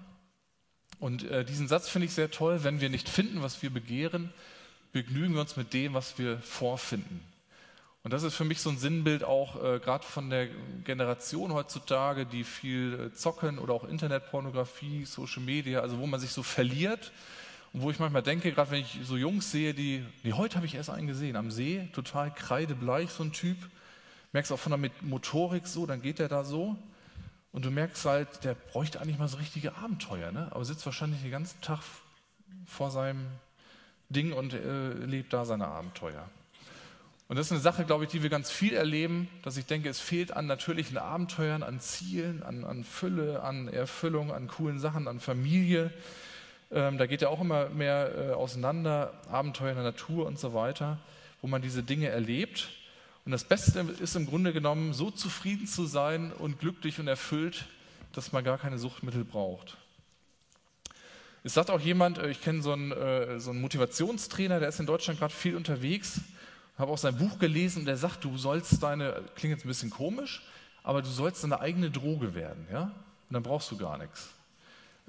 [0.99, 4.33] Und äh, diesen Satz finde ich sehr toll, wenn wir nicht finden, was wir begehren,
[4.93, 7.19] begnügen wir uns mit dem, was wir vorfinden.
[8.03, 10.47] Und das ist für mich so ein Sinnbild auch äh, gerade von der
[10.85, 16.31] Generation heutzutage, die viel äh, zocken oder auch Internetpornografie, Social Media, also wo man sich
[16.31, 17.11] so verliert
[17.73, 20.65] und wo ich manchmal denke, gerade wenn ich so Jungs sehe, die, nee, heute habe
[20.65, 23.57] ich erst einen gesehen, am See, total kreidebleich, so ein Typ,
[24.31, 26.77] merkst auch von der Motorik so, dann geht der da so
[27.51, 30.47] und du merkst halt, der bräuchte eigentlich mal so richtige Abenteuer, ne?
[30.51, 31.79] aber sitzt wahrscheinlich den ganzen Tag
[32.65, 33.25] vor seinem
[34.09, 36.29] Ding und äh, lebt da seine Abenteuer.
[37.29, 39.89] Und das ist eine Sache, glaube ich, die wir ganz viel erleben, dass ich denke,
[39.89, 45.09] es fehlt an natürlichen Abenteuern, an Zielen, an, an Fülle, an Erfüllung, an coolen Sachen,
[45.09, 45.91] an Familie.
[46.71, 50.53] Ähm, da geht ja auch immer mehr äh, auseinander, Abenteuer in der Natur und so
[50.53, 50.97] weiter,
[51.41, 52.69] wo man diese Dinge erlebt.
[53.25, 57.65] Und das Beste ist im Grunde genommen, so zufrieden zu sein und glücklich und erfüllt,
[58.13, 59.77] dass man gar keine Suchtmittel braucht.
[61.43, 64.79] Es sagt auch jemand, äh, ich kenne so einen, äh, so einen Motivationstrainer, der ist
[64.79, 66.19] in Deutschland gerade viel unterwegs,
[66.77, 69.89] habe auch sein Buch gelesen und der sagt, du sollst deine, klingt jetzt ein bisschen
[69.89, 70.43] komisch,
[70.83, 72.83] aber du sollst deine eigene Droge werden, ja?
[73.29, 74.29] Und dann brauchst du gar nichts.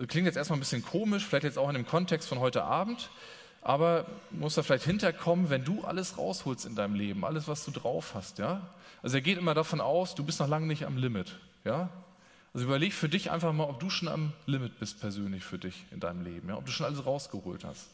[0.07, 3.11] Klingt jetzt erstmal ein bisschen komisch, vielleicht jetzt auch in dem Kontext von heute Abend,
[3.63, 7.73] aber muss da vielleicht hinterkommen, wenn du alles rausholst in deinem Leben, alles, was du
[7.73, 8.61] drauf hast, ja?
[9.03, 11.89] Also er geht immer davon aus, du bist noch lange nicht am Limit, ja?
[12.55, 15.85] Also überleg für dich einfach mal, ob du schon am Limit bist persönlich für dich
[15.91, 16.57] in deinem Leben, ja?
[16.57, 17.89] ob du schon alles rausgeholt hast.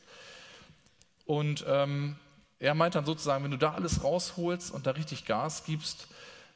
[1.25, 2.17] Und ähm,
[2.59, 6.09] er meint dann sozusagen, wenn du da alles rausholst und da richtig Gas gibst,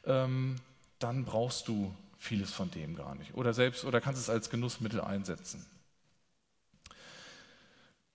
[0.05, 0.57] ähm,
[0.99, 3.35] dann brauchst du vieles von dem gar nicht.
[3.35, 5.65] Oder selbst, oder kannst es als Genussmittel einsetzen.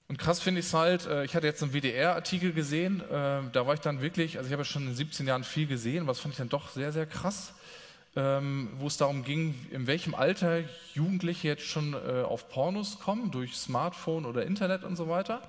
[0.07, 3.65] Und krass finde ich es halt, äh, ich hatte jetzt einen WDR-Artikel gesehen, äh, da
[3.65, 6.33] war ich dann wirklich, also ich habe schon in 17 Jahren viel gesehen, was fand
[6.33, 7.53] ich dann doch sehr, sehr krass,
[8.15, 10.59] ähm, wo es darum ging, in welchem Alter
[10.93, 15.41] Jugendliche jetzt schon äh, auf Pornos kommen, durch Smartphone oder Internet und so weiter.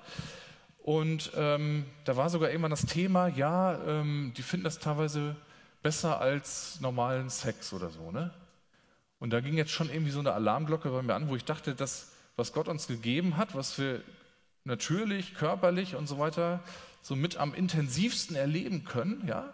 [0.81, 5.35] Und ähm, da war sogar irgendwann das Thema, ja, ähm, die finden das teilweise
[5.83, 8.31] besser als normalen Sex oder so, ne?
[9.19, 11.75] Und da ging jetzt schon irgendwie so eine Alarmglocke bei mir an, wo ich dachte,
[11.75, 14.01] das, was Gott uns gegeben hat, was wir
[14.65, 16.61] natürlich, körperlich und so weiter
[17.01, 19.53] so mit am intensivsten erleben können, ja,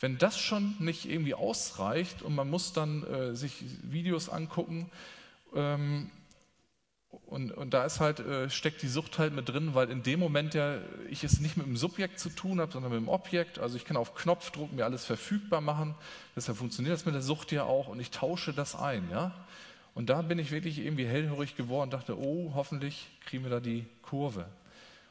[0.00, 4.90] wenn das schon nicht irgendwie ausreicht und man muss dann äh, sich Videos angucken
[5.54, 6.10] ähm,
[7.10, 10.20] und, und da ist halt, äh, steckt die Sucht halt mit drin, weil in dem
[10.20, 13.58] Moment ja ich es nicht mit dem Subjekt zu tun habe, sondern mit dem Objekt.
[13.58, 15.94] Also ich kann auf Knopfdruck mir alles verfügbar machen.
[16.36, 19.34] Deshalb funktioniert das mit der Sucht ja auch und ich tausche das ein, ja.
[19.94, 23.86] Und da bin ich wirklich irgendwie hellhörig geworden, dachte, oh, hoffentlich kriegen wir da die
[24.02, 24.46] Kurve.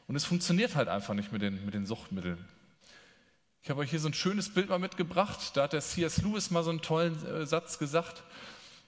[0.06, 2.42] Und es funktioniert halt einfach nicht mit den, mit den Suchtmitteln.
[3.62, 5.56] Ich habe euch hier so ein schönes Bild mal mitgebracht.
[5.56, 6.22] Da hat der C.S.
[6.22, 8.22] Lewis mal so einen tollen äh, Satz gesagt.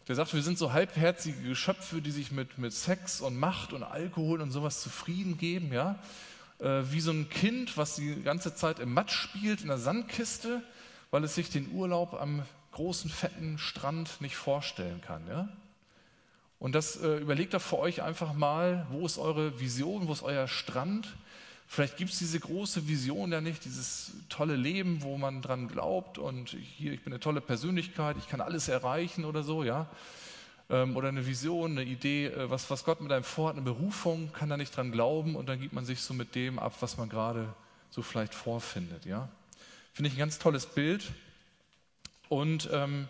[0.08, 3.82] Der sagt, wir sind so halbherzige Geschöpfe, die sich mit, mit Sex und Macht und
[3.82, 5.98] Alkohol und sowas zufrieden geben, ja.
[6.58, 10.62] Äh, wie so ein Kind, was die ganze Zeit im Matsch spielt, in der Sandkiste,
[11.10, 15.48] weil es sich den Urlaub am großen, fetten Strand nicht vorstellen kann, ja.
[16.58, 20.22] Und das äh, überlegt doch für euch einfach mal, wo ist eure Vision, wo ist
[20.22, 21.08] euer Strand?
[21.72, 26.18] Vielleicht gibt es diese große Vision ja nicht, dieses tolle Leben, wo man dran glaubt
[26.18, 29.88] und hier, ich bin eine tolle Persönlichkeit, ich kann alles erreichen oder so, ja.
[30.68, 34.32] Ähm, oder eine Vision, eine Idee, äh, was, was Gott mit einem vorhat, eine Berufung,
[34.32, 36.96] kann da nicht dran glauben und dann gibt man sich so mit dem ab, was
[36.96, 37.54] man gerade
[37.90, 39.28] so vielleicht vorfindet, ja.
[39.92, 41.12] Finde ich ein ganz tolles Bild.
[42.28, 43.06] Und ähm,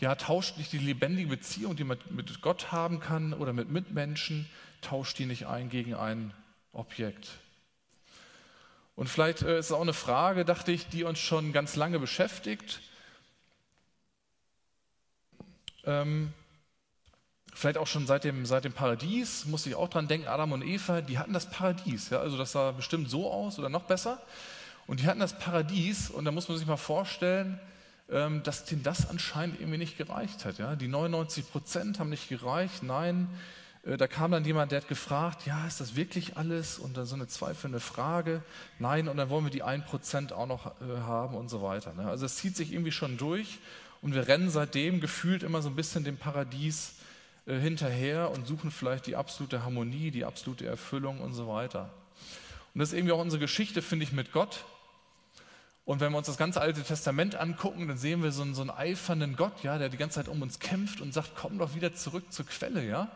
[0.00, 4.46] ja, tauscht nicht die lebendige Beziehung, die man mit Gott haben kann oder mit Mitmenschen,
[4.82, 6.34] tauscht die nicht ein gegen ein
[6.74, 7.38] Objekt.
[8.96, 11.98] Und vielleicht äh, ist es auch eine Frage, dachte ich, die uns schon ganz lange
[11.98, 12.80] beschäftigt.
[15.84, 16.32] Ähm,
[17.54, 20.62] vielleicht auch schon seit dem, seit dem Paradies, muss ich auch dran denken, Adam und
[20.62, 22.08] Eva, die hatten das Paradies.
[22.08, 22.20] Ja?
[22.20, 24.20] Also das sah bestimmt so aus oder noch besser.
[24.86, 27.60] Und die hatten das Paradies und da muss man sich mal vorstellen,
[28.08, 30.58] ähm, dass denen das anscheinend irgendwie nicht gereicht hat.
[30.58, 30.74] Ja?
[30.74, 32.82] Die 99 Prozent haben nicht gereicht.
[32.82, 33.28] Nein,
[33.86, 36.78] da kam dann jemand, der hat gefragt, ja, ist das wirklich alles?
[36.78, 38.42] Und dann so eine zweifelnde Frage.
[38.80, 41.94] Nein, und dann wollen wir die 1 Prozent auch noch äh, haben und so weiter.
[41.94, 42.08] Ne?
[42.08, 43.60] Also es zieht sich irgendwie schon durch
[44.02, 46.94] und wir rennen seitdem gefühlt immer so ein bisschen dem Paradies
[47.46, 51.90] äh, hinterher und suchen vielleicht die absolute Harmonie, die absolute Erfüllung und so weiter.
[52.74, 54.64] Und das ist irgendwie auch unsere Geschichte, finde ich, mit Gott.
[55.84, 58.62] Und wenn wir uns das ganze Alte Testament angucken, dann sehen wir so einen, so
[58.62, 61.76] einen eifernden Gott, ja, der die ganze Zeit um uns kämpft und sagt, komm doch
[61.76, 63.08] wieder zurück zur Quelle, ja.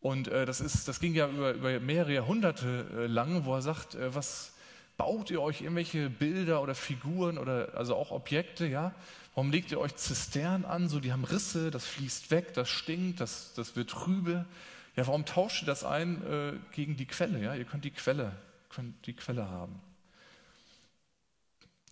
[0.00, 3.62] Und äh, das, ist, das ging ja über, über mehrere Jahrhunderte äh, lang, wo er
[3.62, 4.52] sagt, äh, was
[4.96, 8.94] baut ihr euch irgendwelche Bilder oder Figuren oder also auch Objekte, ja?
[9.34, 10.88] Warum legt ihr euch Zisternen an?
[10.88, 14.44] So, die haben Risse, das fließt weg, das stinkt, das, das wird trübe.
[14.96, 17.40] Ja, warum tauscht ihr das ein äh, gegen die Quelle?
[17.40, 18.32] Ja, ihr könnt die Quelle,
[18.70, 19.80] könnt die Quelle haben.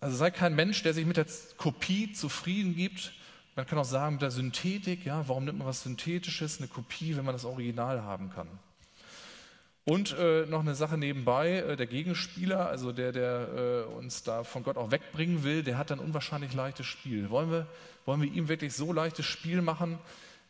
[0.01, 1.25] Also sei kein Mensch, der sich mit der
[1.57, 3.13] Kopie zufrieden gibt.
[3.59, 7.17] Man kann auch sagen, mit der Synthetik, ja, warum nimmt man was Synthetisches, eine Kopie,
[7.17, 8.47] wenn man das Original haben kann?
[9.83, 14.45] Und äh, noch eine Sache nebenbei, äh, der Gegenspieler, also der, der äh, uns da
[14.45, 17.29] von Gott auch wegbringen will, der hat ein unwahrscheinlich leichtes Spiel.
[17.31, 17.67] Wollen wir,
[18.05, 19.99] wollen wir ihm wirklich so leichtes Spiel machen,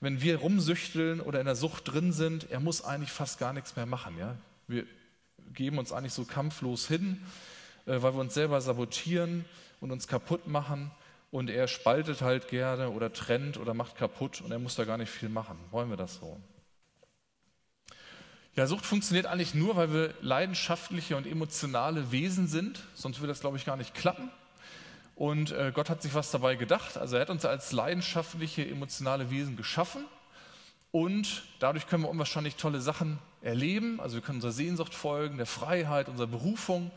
[0.02, 2.52] wenn wir rumsüchteln oder in der Sucht drin sind?
[2.52, 4.20] Er muss eigentlich fast gar nichts mehr machen.
[4.20, 4.36] Ja?
[4.68, 4.86] Wir
[5.56, 7.26] geben uns eigentlich so kampflos hin
[7.90, 9.46] äh, weil wir uns selber sabotieren
[9.82, 10.92] und uns kaputt machen.
[11.32, 14.98] Und er spaltet halt gerne oder trennt oder macht kaputt und er muss da gar
[14.98, 15.58] nicht viel machen.
[15.70, 16.40] Wollen wir das so?
[18.56, 22.84] Ja, Sucht funktioniert eigentlich nur, weil wir leidenschaftliche und emotionale Wesen sind.
[22.96, 24.32] Sonst würde das, glaube ich, gar nicht klappen.
[25.16, 26.98] Und äh, Gott hat sich was dabei gedacht.
[26.98, 30.06] Also er hat uns als leidenschaftliche, emotionale Wesen geschaffen.
[30.92, 34.00] Und dadurch können wir unwahrscheinlich tolle Sachen erleben.
[34.00, 36.92] Also wir können unserer Sehnsucht folgen, der Freiheit, unserer Berufung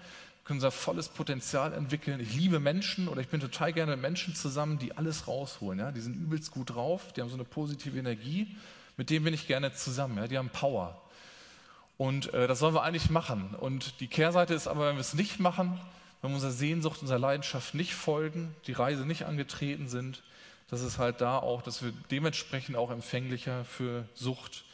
[0.44, 2.20] können unser volles Potenzial entwickeln.
[2.20, 5.78] Ich liebe Menschen oder ich bin total gerne mit Menschen zusammen, die alles rausholen.
[5.78, 5.92] Ja?
[5.92, 8.56] Die sind übelst gut drauf, die haben so eine positive Energie,
[8.96, 10.16] mit denen bin ich gerne zusammen.
[10.18, 10.26] Ja?
[10.26, 11.00] Die haben Power.
[11.96, 13.54] Und äh, das sollen wir eigentlich machen.
[13.54, 15.78] Und die Kehrseite ist aber, wenn wir es nicht machen,
[16.20, 20.22] wenn wir unserer Sehnsucht, unserer Leidenschaft nicht folgen, die Reise nicht angetreten sind,
[20.68, 24.64] dass es halt da auch, dass wir dementsprechend auch empfänglicher für Sucht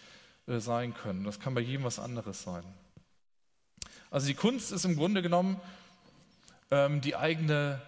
[0.46, 1.24] äh, sein können.
[1.24, 2.62] Das kann bei jedem was anderes sein.
[4.10, 5.60] Also die Kunst ist im Grunde genommen
[6.70, 7.80] ähm, die eigene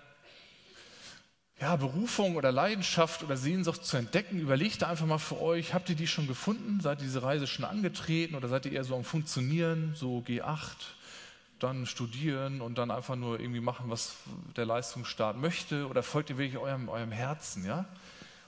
[1.61, 4.41] ja, Berufung oder Leidenschaft oder Sehnsucht zu entdecken.
[4.41, 6.81] Überlegt einfach mal für euch, habt ihr die schon gefunden?
[6.81, 10.77] Seid ihr diese Reise schon angetreten oder seid ihr eher so am Funktionieren, so G8,
[11.59, 14.17] dann studieren und dann einfach nur irgendwie machen, was
[14.57, 15.87] der Leistungsstaat möchte?
[15.89, 17.85] Oder folgt ihr wirklich eurem, eurem Herzen, ja?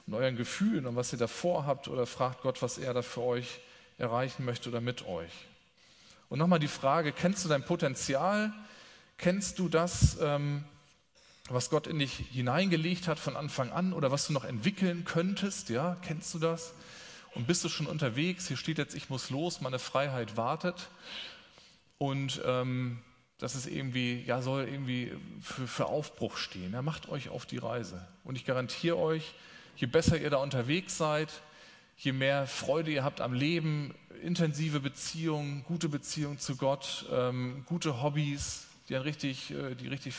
[0.06, 3.22] Und euren Gefühlen und was ihr davor habt oder fragt Gott, was er da für
[3.22, 3.60] euch
[3.98, 5.30] erreichen möchte oder mit euch?
[6.32, 8.54] Und nochmal die Frage, kennst du dein Potenzial?
[9.18, 10.64] Kennst du das, ähm,
[11.50, 15.68] was Gott in dich hineingelegt hat von Anfang an oder was du noch entwickeln könntest?
[15.68, 16.72] Ja, kennst du das?
[17.34, 18.48] Und bist du schon unterwegs?
[18.48, 20.88] Hier steht jetzt, ich muss los, meine Freiheit wartet.
[21.98, 23.02] Und ähm,
[23.36, 26.72] das ist irgendwie, ja, soll irgendwie für, für Aufbruch stehen.
[26.72, 28.08] Ja, macht euch auf die Reise.
[28.24, 29.34] Und ich garantiere euch,
[29.76, 31.28] je besser ihr da unterwegs seid,
[32.02, 38.02] je mehr Freude ihr habt am Leben, intensive Beziehungen, gute Beziehungen zu Gott, ähm, gute
[38.02, 40.14] Hobbys, die richtig, äh, die richtig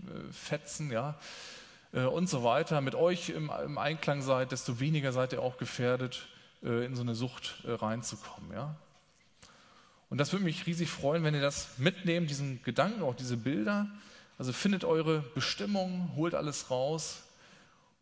[0.00, 1.18] äh, fetzen, ja,
[1.94, 5.56] äh, und so weiter, mit euch im, im, Einklang seid, desto weniger seid ihr auch
[5.56, 6.26] gefährdet,
[6.62, 8.76] äh, in so eine Sucht äh, reinzukommen, ja.
[10.10, 13.88] Und das würde mich riesig freuen, wenn ihr das mitnehmt, diesen Gedanken, auch diese Bilder.
[14.36, 17.23] Also findet eure Bestimmung, holt alles raus,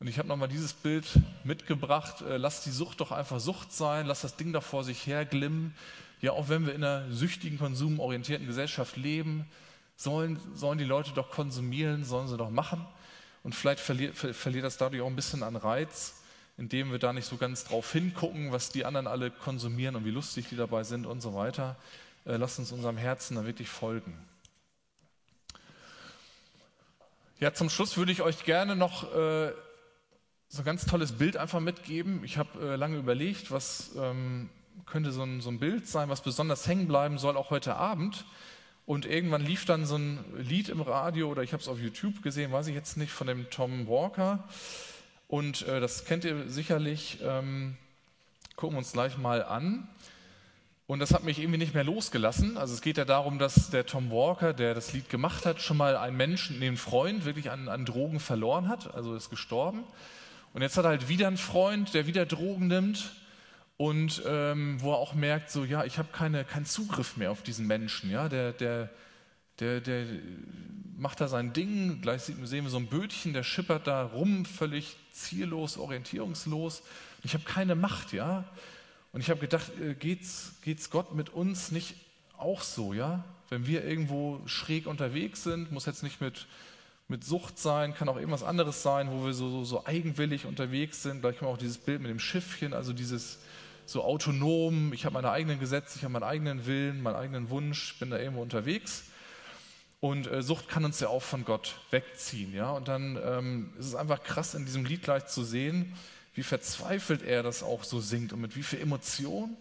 [0.03, 1.07] und ich habe nochmal dieses Bild
[1.45, 2.23] mitgebracht.
[2.23, 5.25] Äh, lass die Sucht doch einfach Sucht sein, lass das Ding da vor sich her
[5.25, 5.77] glimmen.
[6.21, 9.47] Ja, auch wenn wir in einer süchtigen, konsumorientierten Gesellschaft leben,
[9.95, 12.85] sollen, sollen die Leute doch konsumieren, sollen sie doch machen.
[13.45, 16.15] Und vielleicht verliert, verliert das dadurch auch ein bisschen an Reiz,
[16.59, 20.11] indem wir da nicht so ganz drauf hingucken, was die anderen alle konsumieren und wie
[20.11, 21.77] lustig die dabei sind und so weiter.
[22.25, 24.19] Äh, lasst uns unserem Herzen da wirklich folgen.
[27.39, 29.53] Ja, zum Schluss würde ich euch gerne noch äh,
[30.53, 32.23] so ein ganz tolles Bild einfach mitgeben.
[32.25, 34.51] Ich habe äh, lange überlegt, was ähm,
[34.85, 38.27] könnte so ein, so ein Bild sein, was besonders hängen bleiben soll, auch heute Abend.
[38.85, 42.23] Und irgendwann lief dann so ein Lied im Radio oder ich habe es auf YouTube
[42.23, 44.45] gesehen, weiß ich jetzt nicht, von dem Tom Walker.
[45.27, 47.21] Und äh, das kennt ihr sicherlich.
[47.23, 47.79] Ähm,
[48.55, 49.89] gucken wir uns gleich mal an.
[50.87, 52.59] Und das hat mich irgendwie nicht mehr losgelassen.
[52.59, 55.79] Also es geht ja darum, dass der Tom Walker, der das Lied gemacht hat, schon
[55.79, 59.85] mal einen Menschen, den Freund, wirklich an, an Drogen verloren hat, also ist gestorben.
[60.53, 63.13] Und jetzt hat er halt wieder einen Freund, der wieder Drogen nimmt
[63.77, 67.43] und ähm, wo er auch merkt, so ja, ich habe keine, keinen Zugriff mehr auf
[67.43, 68.91] diesen Menschen, ja, der, der,
[69.59, 70.07] der, der
[70.97, 74.97] macht da sein Ding, gleich sehen wir so ein Bötchen, der schippert da rum, völlig
[75.11, 76.83] ziellos, orientierungslos.
[77.25, 78.45] Ich habe keine Macht, ja.
[79.13, 81.97] Und ich habe gedacht, äh, geht's, geht's Gott mit uns nicht
[82.39, 83.25] auch so, ja?
[83.49, 86.47] Wenn wir irgendwo schräg unterwegs sind, muss jetzt nicht mit,
[87.09, 91.03] mit Sucht sein, kann auch irgendwas anderes sein, wo wir so, so, so eigenwillig unterwegs
[91.03, 91.21] sind.
[91.21, 93.39] Gleich wir auch dieses Bild mit dem Schiffchen, also dieses
[93.85, 97.99] so autonom, ich habe meine eigenen Gesetze, ich habe meinen eigenen Willen, meinen eigenen Wunsch,
[97.99, 99.05] bin da irgendwo unterwegs.
[100.01, 102.53] Und äh, Sucht kann uns ja auch von Gott wegziehen.
[102.55, 102.71] Ja?
[102.73, 105.95] Und dann ähm, ist es einfach krass, in diesem Lied gleich zu sehen,
[106.35, 109.57] wie verzweifelt er das auch so singt und mit wie viel Emotion.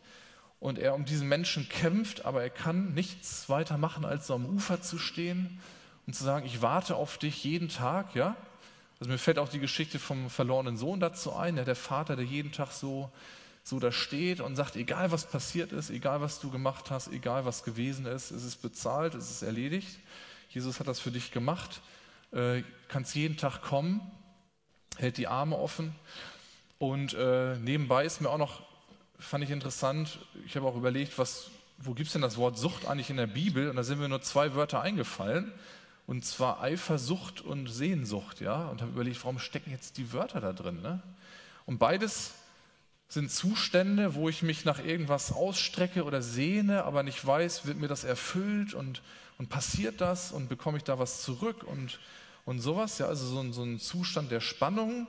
[0.60, 4.46] Und er um diesen Menschen kämpft, aber er kann nichts weiter machen, als so am
[4.46, 5.60] Ufer zu stehen
[6.08, 8.16] und zu sagen, ich warte auf dich jeden Tag.
[8.16, 8.36] Ja?
[9.00, 12.26] Also mir fällt auch die Geschichte vom verlorenen Sohn dazu ein, ja, der Vater, der
[12.26, 13.12] jeden Tag so,
[13.64, 17.46] so da steht und sagt, egal was passiert ist, egal was du gemacht hast, egal
[17.46, 20.00] was gewesen ist, es ist bezahlt, es ist erledigt.
[20.50, 21.82] Jesus hat das für dich gemacht.
[22.32, 24.02] Äh, kannst jeden Tag kommen,
[24.98, 25.96] hält die Arme offen.
[26.78, 28.64] Und äh, nebenbei ist mir auch noch,
[29.20, 32.88] fand ich interessant, ich habe auch überlegt, was, wo gibt es denn das Wort Sucht
[32.88, 33.70] eigentlich in der Bibel?
[33.70, 35.54] Und da sind mir nur zwei Wörter eingefallen.
[36.12, 38.68] Und zwar Eifersucht und Sehnsucht, ja.
[38.68, 40.82] Und habe überlegt, warum stecken jetzt die Wörter da drin?
[40.82, 41.02] Ne?
[41.66, 42.34] Und beides
[43.08, 47.88] sind Zustände, wo ich mich nach irgendwas ausstrecke oder sehne, aber nicht weiß, wird mir
[47.88, 49.02] das erfüllt und
[49.42, 52.00] und passiert das und bekomme ich da was zurück und,
[52.46, 53.00] und sowas.
[53.00, 55.08] Ja, also so ein, so ein Zustand der Spannung.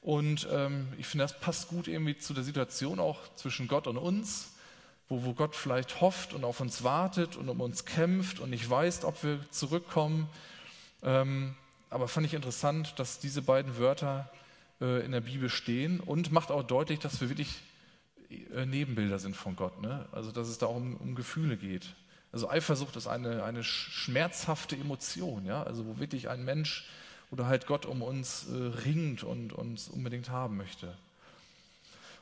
[0.00, 3.98] Und ähm, ich finde, das passt gut irgendwie zu der Situation auch zwischen Gott und
[3.98, 4.54] uns,
[5.08, 8.68] wo, wo Gott vielleicht hofft und auf uns wartet und um uns kämpft und nicht
[8.68, 10.28] weiß, ob wir zurückkommen.
[11.02, 11.54] Ähm,
[11.90, 14.30] aber fand ich interessant, dass diese beiden Wörter
[14.80, 17.60] äh, in der Bibel stehen und macht auch deutlich, dass wir wirklich
[18.54, 19.80] äh, Nebenbilder sind von Gott.
[19.80, 20.06] Ne?
[20.12, 21.94] Also dass es da um, um Gefühle geht.
[22.30, 25.62] Also Eifersucht ist eine, eine schmerzhafte Emotion, ja?
[25.62, 26.86] also wo wirklich ein Mensch
[27.30, 30.94] oder halt Gott um uns äh, ringt und uns unbedingt haben möchte.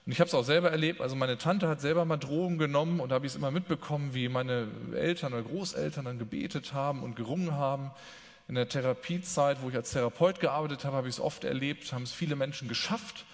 [0.07, 3.01] Und ich habe es auch selber erlebt, also meine Tante hat selber mal Drogen genommen
[3.01, 7.03] und da habe ich es immer mitbekommen, wie meine Eltern oder Großeltern dann gebetet haben
[7.03, 7.91] und gerungen haben.
[8.47, 12.05] In der Therapiezeit, wo ich als Therapeut gearbeitet habe, habe ich es oft erlebt, haben
[12.05, 13.25] es viele Menschen geschafft,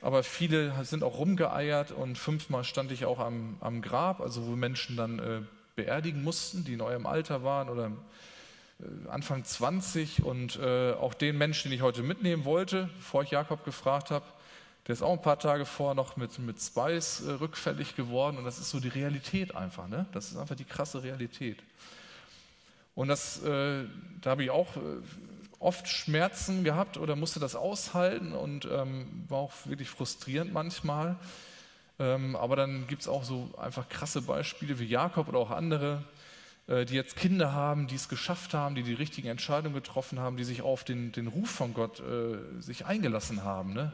[0.00, 4.56] aber viele sind auch rumgeeiert und fünfmal stand ich auch am, am Grab, also wo
[4.56, 5.40] Menschen dann äh,
[5.76, 7.92] beerdigen mussten, die in eurem Alter waren oder
[8.80, 13.30] äh, Anfang 20 und äh, auch den Menschen, den ich heute mitnehmen wollte, bevor ich
[13.30, 14.24] Jakob gefragt habe,
[14.86, 18.44] der ist auch ein paar Tage vorher noch mit, mit Spice äh, rückfällig geworden und
[18.44, 19.88] das ist so die Realität einfach.
[19.88, 20.06] Ne?
[20.12, 21.58] Das ist einfach die krasse Realität.
[22.94, 23.84] Und das, äh,
[24.20, 24.80] da habe ich auch äh,
[25.58, 31.16] oft Schmerzen gehabt oder musste das aushalten und ähm, war auch wirklich frustrierend manchmal.
[31.98, 36.02] Ähm, aber dann gibt es auch so einfach krasse Beispiele wie Jakob oder auch andere,
[36.66, 40.36] äh, die jetzt Kinder haben, die es geschafft haben, die die richtigen Entscheidungen getroffen haben,
[40.36, 43.72] die sich auf den, den Ruf von Gott äh, sich eingelassen haben.
[43.72, 43.92] Ne?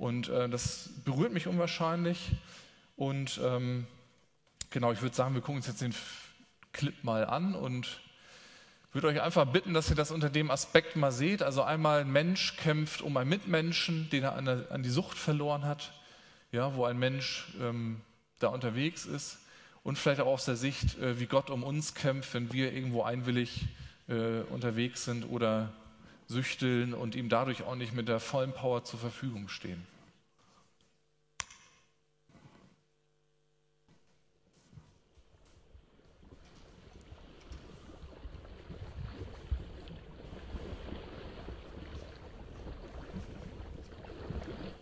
[0.00, 2.32] Und äh, das berührt mich unwahrscheinlich.
[2.96, 3.86] Und ähm,
[4.70, 5.94] genau, ich würde sagen, wir gucken uns jetzt den
[6.72, 8.00] Clip mal an und
[8.92, 11.44] würde euch einfach bitten, dass ihr das unter dem Aspekt mal seht.
[11.44, 15.16] Also einmal ein Mensch kämpft um einen Mitmenschen, den er an, der, an die Sucht
[15.16, 15.92] verloren hat
[16.52, 18.00] ja, wo ein Mensch ähm,
[18.38, 19.38] da unterwegs ist
[19.82, 23.02] und vielleicht auch aus der Sicht, äh, wie Gott um uns kämpft, wenn wir irgendwo
[23.02, 23.66] einwillig
[24.08, 25.72] äh, unterwegs sind oder
[26.30, 29.84] süchteln und ihm dadurch auch nicht mit der vollen Power zur Verfügung stehen.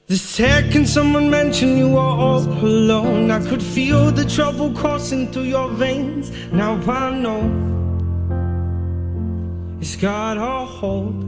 [0.08, 5.52] The second someone mentioned you were all alone, I could feel the trouble coursing through
[5.52, 6.30] your veins.
[6.50, 7.42] Now I know
[9.80, 11.27] it's got a hold.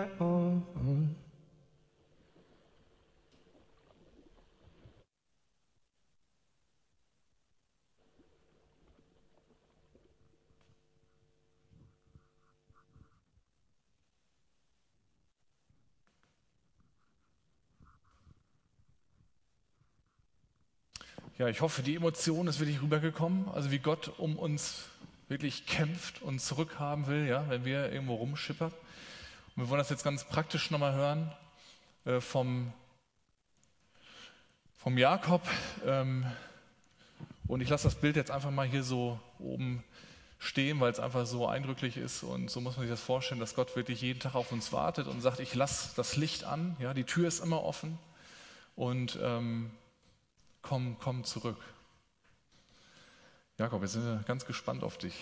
[0.00, 1.16] light on.
[21.38, 23.48] Ja, ich hoffe, die Emotion ist wirklich rübergekommen.
[23.48, 24.84] Also wie Gott um uns
[25.28, 28.72] wirklich kämpft und zurückhaben will, ja, wenn wir irgendwo rumschippern.
[29.60, 31.30] Wir wollen das jetzt ganz praktisch nochmal hören
[32.06, 32.72] äh, vom,
[34.78, 35.46] vom Jakob.
[35.84, 36.24] Ähm,
[37.46, 39.84] und ich lasse das Bild jetzt einfach mal hier so oben
[40.38, 42.22] stehen, weil es einfach so eindrücklich ist.
[42.22, 45.06] Und so muss man sich das vorstellen, dass Gott wirklich jeden Tag auf uns wartet
[45.06, 47.98] und sagt, ich lasse das Licht an, ja, die Tür ist immer offen.
[48.76, 49.72] Und ähm,
[50.62, 51.58] komm, komm zurück.
[53.58, 55.14] Jakob, wir sind ganz gespannt auf dich,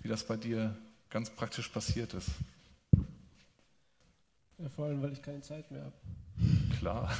[0.00, 0.74] wie das bei dir
[1.10, 2.30] ganz praktisch passiert ist.
[4.58, 5.94] Ja, vor allem, weil ich keine Zeit mehr habe.
[6.78, 7.14] Klar.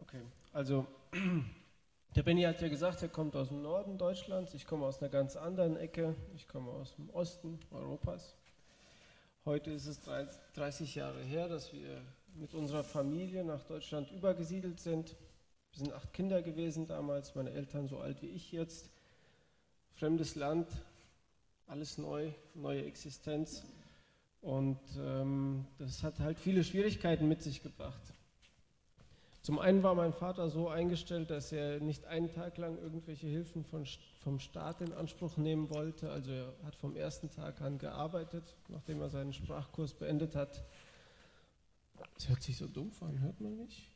[0.00, 0.20] Okay,
[0.52, 0.86] also
[2.16, 5.08] der Benny hat ja gesagt, er kommt aus dem Norden Deutschlands, ich komme aus einer
[5.08, 8.34] ganz anderen Ecke, ich komme aus dem Osten Europas.
[9.46, 10.00] Heute ist es
[10.54, 12.02] 30 Jahre her, dass wir
[12.34, 15.16] mit unserer Familie nach Deutschland übergesiedelt sind.
[15.72, 18.90] Wir sind acht Kinder gewesen damals, meine Eltern so alt wie ich jetzt.
[19.94, 20.68] Fremdes Land,
[21.66, 23.64] alles neu, neue Existenz.
[24.40, 28.14] Und ähm, das hat halt viele Schwierigkeiten mit sich gebracht.
[29.42, 33.64] Zum einen war mein Vater so eingestellt, dass er nicht einen Tag lang irgendwelche Hilfen
[33.64, 33.86] von,
[34.20, 36.10] vom Staat in Anspruch nehmen wollte.
[36.10, 40.62] Also er hat vom ersten Tag an gearbeitet, nachdem er seinen Sprachkurs beendet hat.
[42.14, 43.90] Das hört sich so dumpf an, hört man mich?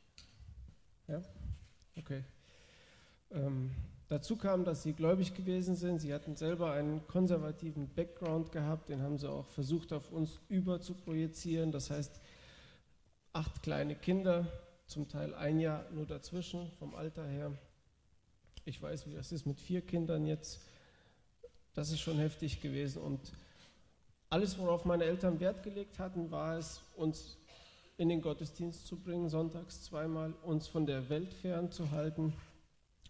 [1.07, 1.21] Ja?
[1.95, 2.23] Okay.
[3.31, 3.71] Ähm,
[4.07, 5.99] dazu kam, dass sie gläubig gewesen sind.
[5.99, 10.81] Sie hatten selber einen konservativen Background gehabt, den haben sie auch versucht auf uns über
[10.81, 11.71] zu projizieren.
[11.71, 12.19] Das heißt,
[13.33, 14.47] acht kleine Kinder,
[14.87, 17.51] zum Teil ein Jahr nur dazwischen vom Alter her.
[18.65, 20.59] Ich weiß, wie das ist mit vier Kindern jetzt.
[21.73, 23.01] Das ist schon heftig gewesen.
[23.01, 23.19] Und
[24.29, 27.37] alles, worauf meine Eltern Wert gelegt hatten, war es, uns
[27.97, 32.33] in den Gottesdienst zu bringen, sonntags zweimal, uns von der Welt fernzuhalten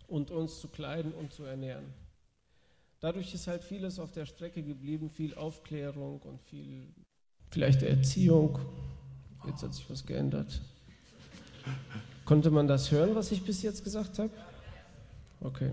[0.08, 1.86] und uns zu kleiden und zu ernähren.
[2.99, 6.88] Dadurch ist halt vieles auf der Strecke geblieben, viel Aufklärung und viel
[7.51, 8.60] vielleicht Erziehung.
[9.45, 10.62] Jetzt hat sich was geändert.
[12.26, 14.32] Konnte man das hören, was ich bis jetzt gesagt habe?
[15.41, 15.72] Okay.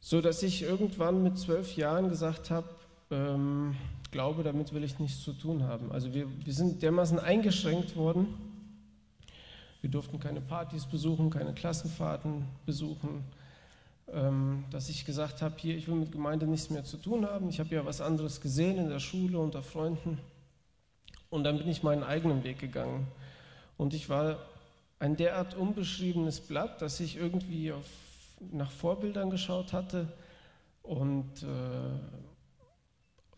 [0.00, 2.68] So dass ich irgendwann mit zwölf Jahren gesagt habe,
[3.10, 3.74] ähm,
[4.10, 5.90] glaube, damit will ich nichts zu tun haben.
[5.90, 8.51] Also wir, wir sind dermaßen eingeschränkt worden.
[9.82, 13.24] Wir durften keine Partys besuchen, keine Klassenfahrten besuchen,
[14.10, 17.50] ähm, dass ich gesagt habe, hier, ich will mit Gemeinde nichts mehr zu tun haben.
[17.50, 20.18] Ich habe ja was anderes gesehen in der Schule unter Freunden.
[21.28, 23.06] Und dann bin ich meinen eigenen Weg gegangen.
[23.76, 24.38] Und ich war
[24.98, 27.86] ein derart unbeschriebenes Blatt, dass ich irgendwie auf,
[28.52, 30.08] nach Vorbildern geschaut hatte,
[30.82, 31.98] und äh,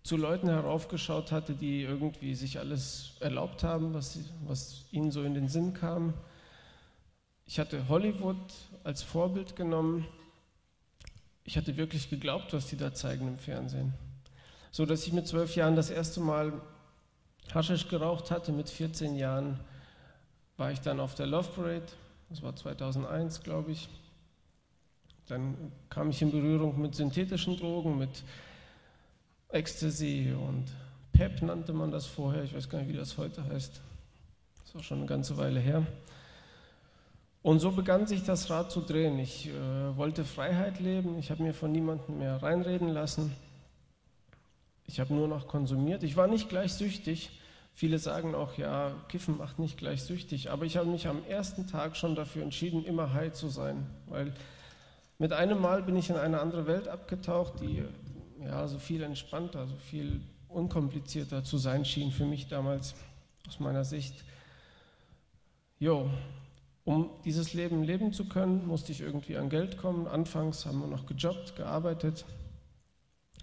[0.03, 5.35] zu Leuten heraufgeschaut hatte, die irgendwie sich alles erlaubt haben, was, was ihnen so in
[5.35, 6.15] den Sinn kam.
[7.47, 8.37] Ich hatte Hollywood
[8.85, 10.07] als Vorbild genommen.
[11.45, 13.93] Ich hatte wirklich geglaubt, was die da zeigen im Fernsehen.
[14.71, 16.53] So dass ich mit zwölf Jahren das erste Mal
[17.53, 18.53] Haschisch geraucht hatte.
[18.53, 19.61] Mit 14 Jahren
[20.57, 21.87] war ich dann auf der Love Parade.
[22.31, 23.89] Das war 2001, glaube ich.
[25.27, 28.23] Dann kam ich in Berührung mit synthetischen Drogen, mit
[29.49, 30.65] Ecstasy und
[31.13, 32.43] PEP nannte man das vorher.
[32.43, 33.81] Ich weiß gar nicht, wie das heute heißt.
[34.65, 35.87] Das auch schon eine ganze Weile her.
[37.45, 39.19] Und so begann sich das Rad zu drehen.
[39.19, 39.53] Ich äh,
[39.99, 41.19] wollte Freiheit leben.
[41.19, 43.37] Ich habe mir von niemandem mehr reinreden lassen.
[44.87, 46.05] Ich habe nur noch konsumiert.
[46.05, 47.39] Ich war nicht gleich süchtig.
[47.75, 50.51] Viele sagen auch, ja, Kiffen macht nicht gleich süchtig.
[50.51, 53.85] Aber ich habe mich am ersten Tag schon dafür entschieden, immer high zu sein.
[54.07, 54.33] Weil
[55.19, 57.85] mit einem Mal bin ich in eine andere Welt abgetaucht, die
[58.41, 62.95] ja, so viel entspannter, so viel unkomplizierter zu sein schien für mich damals
[63.47, 64.25] aus meiner Sicht.
[65.79, 66.09] Jo,
[66.85, 70.07] um dieses Leben leben zu können, musste ich irgendwie an Geld kommen.
[70.07, 72.25] Anfangs haben wir noch gejobbt, gearbeitet.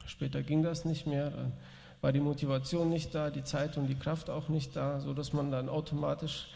[0.05, 1.31] Später ging das nicht mehr.
[1.31, 1.53] Dann
[2.01, 5.51] war die Motivation nicht da, die Zeit und die Kraft auch nicht da, sodass man
[5.51, 6.49] dann automatisch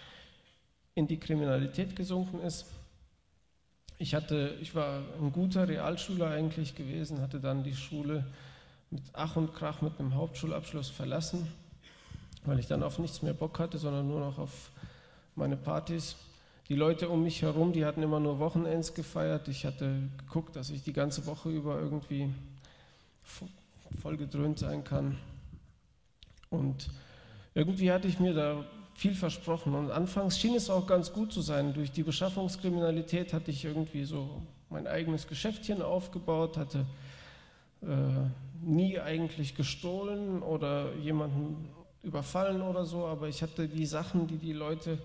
[0.94, 2.66] in die Kriminalität gesunken ist.
[3.98, 8.26] Ich, hatte, ich war ein guter Realschüler eigentlich gewesen, hatte dann die Schule
[8.92, 11.48] mit Ach und Krach mit einem Hauptschulabschluss verlassen,
[12.44, 14.72] weil ich dann auf nichts mehr Bock hatte, sondern nur noch auf
[15.36, 16.16] meine Partys.
[16.68, 19.48] Die Leute um mich herum, die hatten immer nur Wochenends gefeiert.
[19.48, 22.34] Ich hatte geguckt, dass ich die ganze Woche über irgendwie
[24.02, 25.18] voll gedröhnt sein kann.
[26.50, 26.90] Und
[27.54, 29.76] irgendwie hatte ich mir da viel versprochen.
[29.76, 31.74] Und anfangs schien es auch ganz gut zu sein.
[31.74, 36.88] Durch die Beschaffungskriminalität hatte ich irgendwie so mein eigenes Geschäftchen aufgebaut, hatte
[37.84, 37.86] äh,
[38.64, 41.70] nie eigentlich gestohlen oder jemanden
[42.02, 44.98] überfallen oder so, aber ich hatte die Sachen, die die Leute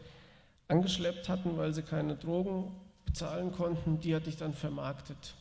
[0.71, 2.71] angeschleppt hatten, weil sie keine Drogen
[3.05, 5.35] bezahlen konnten, die hatte ich dann vermarktet.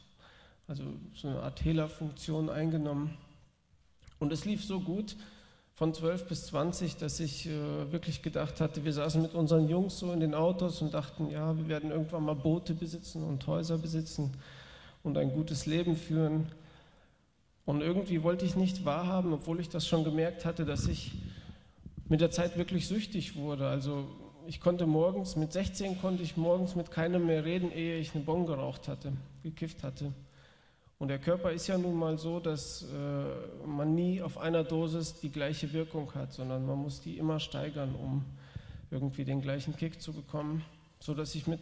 [0.67, 3.17] Also so eine Art Hehlerfunktion eingenommen.
[4.19, 5.15] Und es lief so gut,
[5.75, 9.97] von 12 bis 20, dass ich äh, wirklich gedacht hatte, wir saßen mit unseren Jungs
[9.97, 13.77] so in den Autos und dachten, ja, wir werden irgendwann mal Boote besitzen und Häuser
[13.77, 14.33] besitzen
[15.03, 16.51] und ein gutes Leben führen.
[17.65, 21.13] Und irgendwie wollte ich nicht wahrhaben, obwohl ich das schon gemerkt hatte, dass ich
[22.09, 23.69] mit der Zeit wirklich süchtig wurde.
[23.69, 24.05] Also
[24.49, 28.23] ich konnte morgens, mit 16 konnte ich morgens mit keinem mehr reden, ehe ich eine
[28.23, 30.11] Bon geraucht hatte, gekifft hatte.
[30.97, 35.19] Und der Körper ist ja nun mal so, dass äh, man nie auf einer Dosis
[35.19, 38.25] die gleiche Wirkung hat, sondern man muss die immer steigern, um
[38.89, 40.65] irgendwie den gleichen Kick zu bekommen.
[40.99, 41.59] So dass ich mit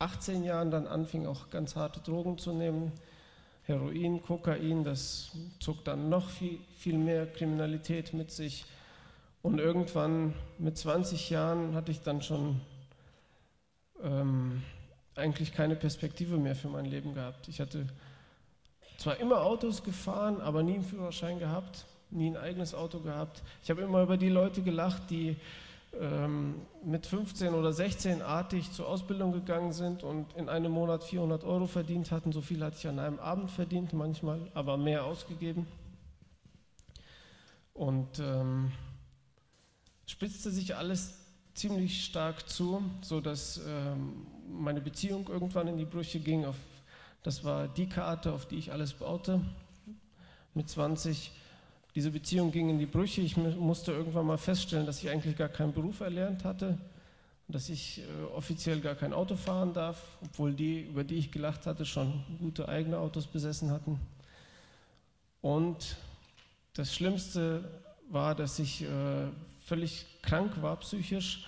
[0.00, 2.90] 18 Jahren dann anfing, auch ganz harte Drogen zu nehmen.
[3.62, 5.30] Heroin, Kokain, das
[5.60, 8.64] zog dann noch viel, viel mehr Kriminalität mit sich.
[9.44, 12.62] Und irgendwann mit 20 Jahren hatte ich dann schon
[14.02, 14.62] ähm,
[15.16, 17.48] eigentlich keine Perspektive mehr für mein Leben gehabt.
[17.48, 17.86] Ich hatte
[18.96, 23.42] zwar immer Autos gefahren, aber nie einen Führerschein gehabt, nie ein eigenes Auto gehabt.
[23.62, 25.36] Ich habe immer über die Leute gelacht, die
[26.00, 31.44] ähm, mit 15 oder 16 artig zur Ausbildung gegangen sind und in einem Monat 400
[31.44, 32.32] Euro verdient hatten.
[32.32, 35.66] So viel hatte ich an einem Abend verdient, manchmal, aber mehr ausgegeben.
[37.74, 38.72] Und ähm,
[40.06, 41.14] spitzte sich alles
[41.54, 46.44] ziemlich stark zu, sodass ähm, meine Beziehung irgendwann in die Brüche ging,
[47.22, 49.40] das war die Karte, auf die ich alles baute.
[50.52, 51.32] Mit 20.
[51.94, 53.22] Diese Beziehung ging in die Brüche.
[53.22, 56.76] Ich musste irgendwann mal feststellen, dass ich eigentlich gar keinen Beruf erlernt hatte,
[57.48, 61.66] dass ich äh, offiziell gar kein Auto fahren darf, obwohl die, über die ich gelacht
[61.66, 64.00] hatte, schon gute eigene Autos besessen hatten.
[65.40, 65.96] Und
[66.74, 69.28] das Schlimmste war, dass ich äh,
[69.64, 71.46] völlig krank war psychisch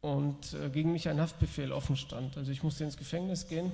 [0.00, 2.36] und äh, gegen mich ein Haftbefehl offen stand.
[2.36, 3.72] Also ich musste ins Gefängnis gehen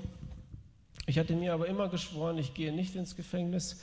[1.10, 3.80] ich hatte mir aber immer geschworen, ich gehe nicht ins Gefängnis.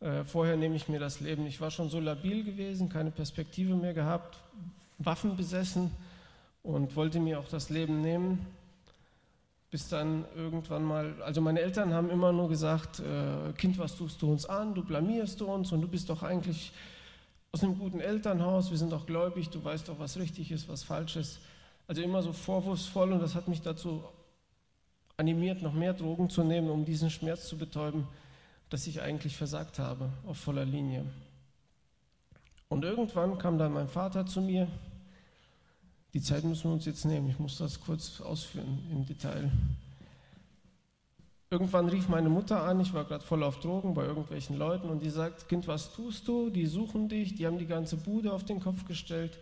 [0.00, 1.46] Äh, vorher nehme ich mir das Leben.
[1.46, 4.38] Ich war schon so labil gewesen, keine Perspektive mehr gehabt,
[4.96, 5.90] Waffen besessen
[6.62, 8.46] und wollte mir auch das Leben nehmen.
[9.70, 14.22] Bis dann irgendwann mal, also meine Eltern haben immer nur gesagt, äh, Kind, was tust
[14.22, 14.74] du uns an?
[14.74, 16.72] Du blamierst du uns und du bist doch eigentlich
[17.54, 20.82] aus einem guten Elternhaus, wir sind doch gläubig, du weißt doch, was richtig ist, was
[20.82, 21.38] falsch ist.
[21.86, 24.02] Also immer so vorwurfsvoll und das hat mich dazu
[25.16, 28.08] animiert, noch mehr Drogen zu nehmen, um diesen Schmerz zu betäuben,
[28.70, 31.04] dass ich eigentlich versagt habe auf voller Linie.
[32.70, 34.66] Und irgendwann kam dann mein Vater zu mir.
[36.12, 39.48] Die Zeit müssen wir uns jetzt nehmen, ich muss das kurz ausführen im Detail.
[41.54, 45.04] Irgendwann rief meine Mutter an, ich war gerade voll auf Drogen bei irgendwelchen Leuten und
[45.04, 46.50] die sagt, Kind, was tust du?
[46.50, 49.38] Die suchen dich, die haben die ganze Bude auf den Kopf gestellt,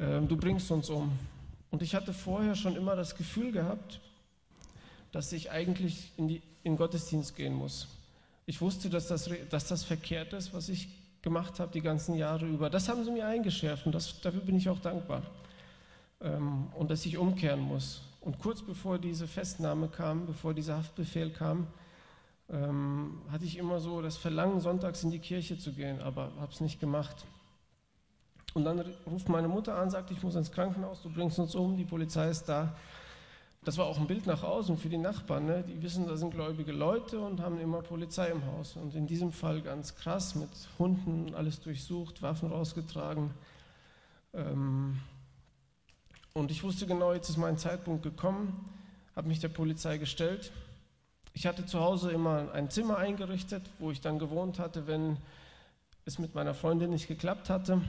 [0.00, 1.12] ähm, du bringst uns um.
[1.70, 4.00] Und ich hatte vorher schon immer das Gefühl gehabt,
[5.12, 7.88] dass ich eigentlich in, die, in Gottesdienst gehen muss.
[8.46, 10.88] Ich wusste, dass das, dass das verkehrt ist, was ich
[11.20, 12.70] gemacht habe die ganzen Jahre über.
[12.70, 15.22] Das haben sie mir eingeschärft und das, dafür bin ich auch dankbar.
[16.22, 18.00] Ähm, und dass ich umkehren muss.
[18.24, 21.66] Und kurz bevor diese Festnahme kam, bevor dieser Haftbefehl kam,
[22.48, 26.50] ähm, hatte ich immer so das Verlangen, sonntags in die Kirche zu gehen, aber habe
[26.50, 27.26] es nicht gemacht.
[28.54, 31.76] Und dann ruft meine Mutter an, sagt, ich muss ins Krankenhaus, du bringst uns um,
[31.76, 32.74] die Polizei ist da.
[33.62, 35.44] Das war auch ein Bild nach außen für die Nachbarn.
[35.44, 35.62] Ne?
[35.62, 38.76] Die wissen, da sind gläubige Leute und haben immer Polizei im Haus.
[38.76, 43.32] Und in diesem Fall ganz krass, mit Hunden alles durchsucht, Waffen rausgetragen.
[44.32, 44.98] Ähm
[46.36, 48.68] und ich wusste genau, jetzt ist mein Zeitpunkt gekommen,
[49.14, 50.50] habe mich der Polizei gestellt.
[51.32, 55.16] Ich hatte zu Hause immer ein Zimmer eingerichtet, wo ich dann gewohnt hatte, wenn
[56.06, 57.80] es mit meiner Freundin nicht geklappt hatte.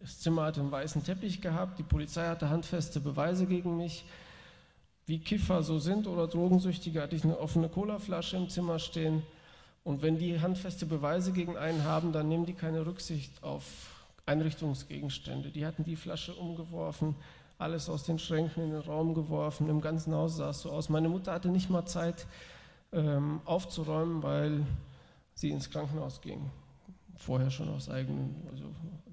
[0.00, 4.04] Das Zimmer hatte einen weißen Teppich gehabt, die Polizei hatte handfeste Beweise gegen mich
[5.06, 9.22] wie Kiffer so sind oder Drogensüchtige, hatte ich eine offene Colaflasche im Zimmer stehen.
[9.84, 13.99] Und wenn die handfeste Beweise gegen einen haben, dann nehmen die keine Rücksicht auf
[14.30, 15.50] Einrichtungsgegenstände.
[15.50, 17.16] Die hatten die Flasche umgeworfen,
[17.58, 19.68] alles aus den Schränken in den Raum geworfen.
[19.68, 20.88] Im ganzen Haus sah es so aus.
[20.88, 22.26] Meine Mutter hatte nicht mal Zeit
[22.92, 24.64] ähm, aufzuräumen, weil
[25.34, 26.50] sie ins Krankenhaus ging.
[27.16, 28.64] Vorher schon aus eigenen also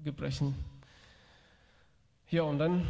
[0.04, 0.54] Gebrechen.
[2.30, 2.86] Ja, und dann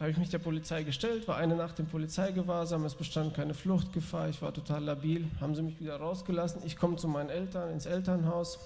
[0.00, 4.28] habe ich mich der Polizei gestellt, war eine Nacht im Polizeigewahrsam, es bestand keine Fluchtgefahr,
[4.28, 6.62] ich war total labil, haben sie mich wieder rausgelassen.
[6.64, 8.60] Ich komme zu meinen Eltern ins Elternhaus,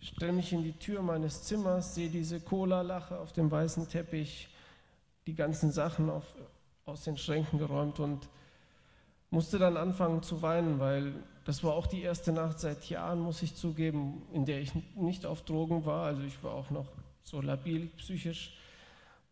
[0.00, 4.48] stelle mich in die Tür meines Zimmers, sehe diese Cola-Lache auf dem weißen Teppich,
[5.26, 6.24] die ganzen Sachen auf,
[6.86, 8.28] aus den Schränken geräumt und
[9.30, 11.12] musste dann anfangen zu weinen, weil
[11.44, 15.26] das war auch die erste Nacht seit Jahren, muss ich zugeben, in der ich nicht
[15.26, 16.06] auf Drogen war.
[16.06, 16.86] Also ich war auch noch
[17.22, 18.56] so labil psychisch.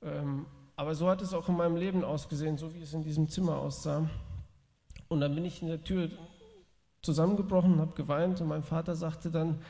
[0.02, 0.46] Ähm,
[0.76, 3.56] aber so hat es auch in meinem Leben ausgesehen, so wie es in diesem Zimmer
[3.56, 4.08] aussah.
[5.08, 6.10] Und dann bin ich in der Tür
[7.02, 9.60] zusammengebrochen habe geweint und mein Vater sagte dann,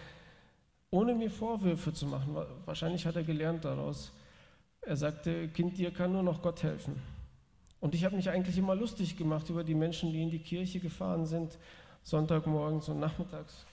[0.91, 4.12] ohne mir Vorwürfe zu machen, wahrscheinlich hat er gelernt daraus,
[4.80, 7.01] er sagte, Kind, dir kann nur noch Gott helfen.
[7.80, 10.80] Und ich habe mich eigentlich immer lustig gemacht über die Menschen, die in die Kirche
[10.80, 11.59] gefahren sind.
[12.03, 13.66] Sonntagmorgens und nachmittags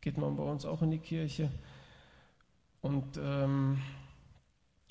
[0.00, 1.50] geht man bei uns auch in die Kirche.
[2.80, 3.78] Und ähm,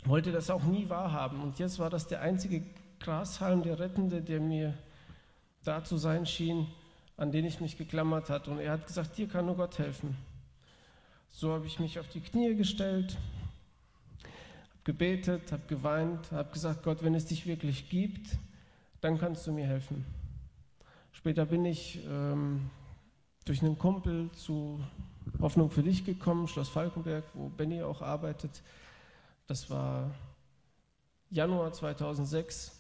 [0.06, 1.42] wollte das auch nie wahrhaben.
[1.42, 2.64] Und jetzt war das der einzige
[3.00, 4.78] Grashalm, der Rettende, der mir
[5.64, 6.68] da zu sein schien,
[7.18, 8.52] an den ich mich geklammert hatte.
[8.52, 10.16] Und er hat gesagt, dir kann nur Gott helfen.
[11.36, 13.18] So habe ich mich auf die Knie gestellt,
[14.22, 18.38] habe gebetet, habe geweint, habe gesagt, Gott, wenn es dich wirklich gibt,
[19.02, 20.06] dann kannst du mir helfen.
[21.12, 22.70] Später bin ich ähm,
[23.46, 24.80] durch einen Kumpel zu
[25.42, 28.62] Hoffnung für dich gekommen, Schloss Falkenberg, wo Benny auch arbeitet.
[29.48, 30.12] Das war
[31.32, 32.80] Januar 2006.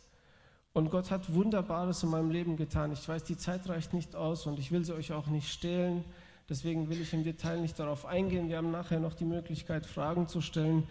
[0.74, 2.92] Und Gott hat Wunderbares in meinem Leben getan.
[2.92, 6.06] Ich weiß, die Zeit reicht nicht aus und ich will sie euch auch nicht stehlen.
[6.50, 8.50] Deswegen will ich im Detail nicht darauf eingehen.
[8.50, 10.88] Wir haben nachher noch die Möglichkeit, Fragen zu stellen.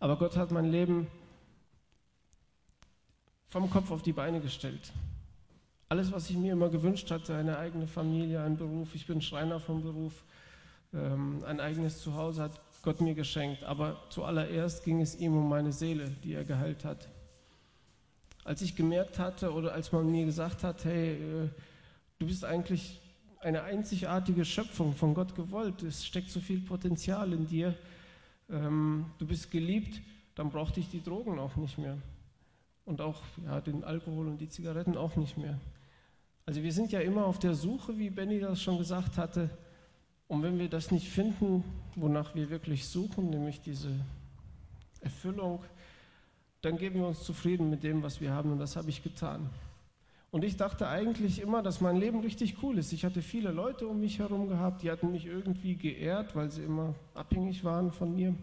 [0.00, 1.06] Aber Gott hat mein Leben
[3.48, 4.92] vom Kopf auf die Beine gestellt.
[5.88, 9.60] Alles, was ich mir immer gewünscht hatte, eine eigene Familie, einen Beruf, ich bin Schreiner
[9.60, 10.24] vom Beruf,
[10.94, 13.62] ähm, ein eigenes Zuhause, hat Gott mir geschenkt.
[13.64, 17.08] Aber zuallererst ging es ihm um meine Seele, die er geheilt hat.
[18.42, 21.48] Als ich gemerkt hatte oder als man mir gesagt hat, hey, äh,
[22.18, 23.01] du bist eigentlich
[23.42, 27.74] eine einzigartige Schöpfung von Gott gewollt, es steckt so viel Potenzial in dir,
[28.48, 30.00] ähm, du bist geliebt,
[30.34, 31.98] dann brauchte ich die Drogen auch nicht mehr.
[32.84, 35.58] Und auch ja, den Alkohol und die Zigaretten auch nicht mehr.
[36.46, 39.50] Also wir sind ja immer auf der Suche, wie Benny das schon gesagt hatte,
[40.32, 41.62] und wenn wir das nicht finden,
[41.94, 43.90] wonach wir wirklich suchen, nämlich diese
[45.02, 45.62] Erfüllung,
[46.62, 48.50] dann geben wir uns zufrieden mit dem, was wir haben.
[48.50, 49.50] Und das habe ich getan.
[50.32, 52.90] Und ich dachte eigentlich immer, dass mein Leben richtig cool ist.
[52.94, 56.62] Ich hatte viele Leute um mich herum gehabt, die hatten mich irgendwie geehrt, weil sie
[56.62, 58.34] immer abhängig waren von mir.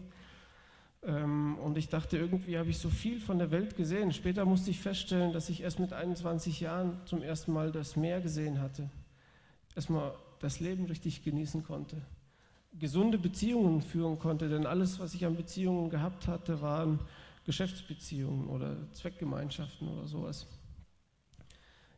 [1.02, 4.12] Ähm, und ich dachte, irgendwie habe ich so viel von der Welt gesehen.
[4.12, 8.20] Später musste ich feststellen, dass ich erst mit 21 Jahren zum ersten Mal das Meer
[8.20, 8.88] gesehen hatte.
[9.74, 12.00] Erstmal das Leben richtig genießen konnte,
[12.78, 17.00] gesunde Beziehungen führen konnte, denn alles, was ich an Beziehungen gehabt hatte, waren
[17.46, 20.46] Geschäftsbeziehungen oder Zweckgemeinschaften oder sowas.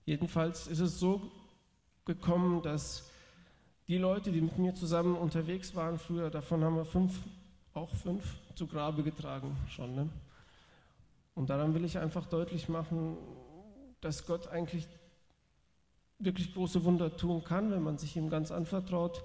[0.04, 1.22] Jedenfalls ist es so
[2.04, 3.10] gekommen, dass
[3.88, 7.20] die Leute, die mit mir zusammen unterwegs waren früher, davon haben wir fünf,
[7.74, 8.24] auch fünf
[8.54, 9.94] zu Grabe getragen schon.
[9.94, 10.08] Ne?
[11.34, 13.16] Und daran will ich einfach deutlich machen,
[14.00, 14.88] dass Gott eigentlich
[16.18, 19.24] wirklich große Wunder tun kann, wenn man sich ihm ganz anvertraut,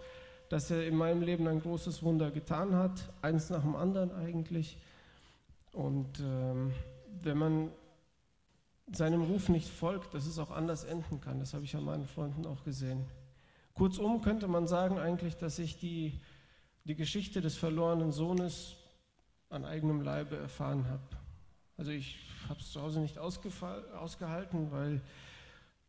[0.50, 4.78] dass er in meinem Leben ein großes Wunder getan hat, eins nach dem anderen eigentlich.
[5.74, 6.74] Und ähm,
[7.22, 7.72] wenn man
[8.96, 12.06] seinem Ruf nicht folgt, dass es auch anders enden kann, das habe ich an meinen
[12.06, 13.06] Freunden auch gesehen.
[13.74, 16.20] Kurzum könnte man sagen eigentlich, dass ich die,
[16.86, 18.76] die Geschichte des verlorenen Sohnes
[19.50, 21.04] an eigenem Leibe erfahren habe.
[21.78, 22.18] Also ich
[22.50, 25.02] habe es zu Hause nicht ausgehalten, weil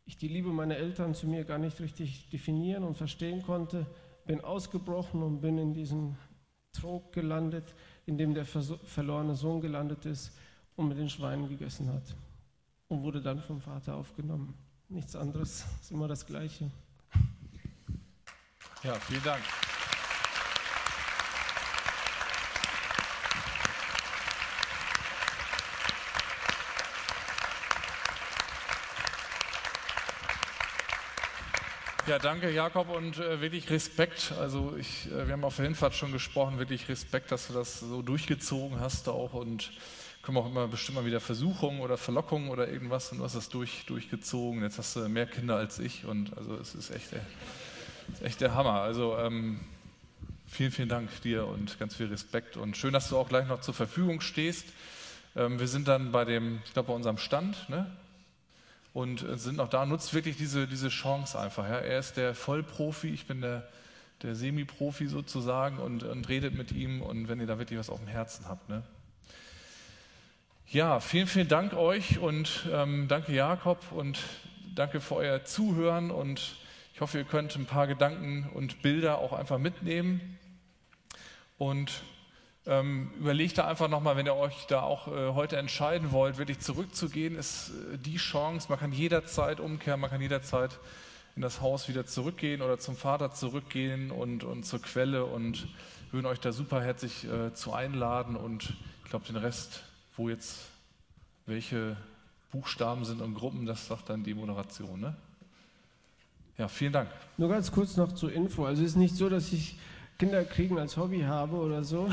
[0.05, 3.87] ich die Liebe meiner Eltern zu mir gar nicht richtig definieren und verstehen konnte.
[4.25, 6.15] Bin ausgebrochen und bin in diesem
[6.73, 7.73] Trog gelandet,
[8.05, 10.37] in dem der verlorene Sohn gelandet ist
[10.75, 12.15] und mit den Schweinen gegessen hat.
[12.89, 14.53] Und wurde dann vom Vater aufgenommen.
[14.89, 16.69] Nichts anderes, ist immer das Gleiche.
[18.83, 19.43] Ja, vielen Dank.
[32.07, 34.33] Ja, danke Jakob und äh, wirklich Respekt.
[34.39, 37.81] Also ich, äh, wir haben auf der Hinfahrt schon gesprochen, wirklich Respekt, dass du das
[37.81, 39.71] so durchgezogen hast auch und
[40.21, 43.49] kommen auch immer bestimmt mal wieder Versuchungen oder Verlockungen oder irgendwas und du hast das
[43.49, 44.61] durch, durchgezogen.
[44.61, 47.21] Jetzt hast du mehr Kinder als ich und also es ist echt, der,
[48.13, 48.81] ist echt der Hammer.
[48.81, 49.59] Also ähm,
[50.47, 53.61] vielen, vielen Dank dir und ganz viel Respekt und schön, dass du auch gleich noch
[53.61, 54.65] zur Verfügung stehst.
[55.35, 57.89] Ähm, wir sind dann bei dem, ich glaube bei unserem Stand, ne?
[58.93, 59.85] und äh, sind noch da.
[59.85, 61.65] Nutzt wirklich diese, diese Chance einfach.
[61.65, 61.77] Ja.
[61.77, 63.67] Er ist der Vollprofi, ich bin der,
[64.21, 67.99] der Semi-Profi sozusagen und, und redet mit ihm und wenn ihr da wirklich was auf
[67.99, 68.69] dem Herzen habt.
[68.69, 68.83] Ne.
[70.71, 74.19] Ja, vielen, vielen Dank euch und ähm, danke Jakob und
[74.75, 76.57] danke für euer Zuhören und
[76.93, 80.37] ich hoffe, ihr könnt ein paar Gedanken und Bilder auch einfach mitnehmen
[81.57, 82.03] und
[82.67, 86.59] ähm, überlegt da einfach nochmal, wenn ihr euch da auch äh, heute entscheiden wollt, wirklich
[86.59, 88.67] zurückzugehen, ist äh, die Chance.
[88.69, 90.77] Man kann jederzeit umkehren, man kann jederzeit
[91.35, 95.67] in das Haus wieder zurückgehen oder zum Vater zurückgehen und, und zur Quelle und
[96.11, 99.88] würden euch da super herzlich äh, zu einladen und ich glaube, den Rest,
[100.19, 100.67] wo jetzt
[101.45, 101.95] welche
[102.51, 104.99] Buchstaben sind und Gruppen, das sagt dann die Moderation.
[104.99, 105.15] Ne?
[106.57, 107.09] Ja, vielen Dank.
[107.37, 108.65] Nur ganz kurz noch zur Info.
[108.65, 109.79] Also es ist nicht so, dass ich
[110.17, 112.09] Kinder kriegen als Hobby habe oder so.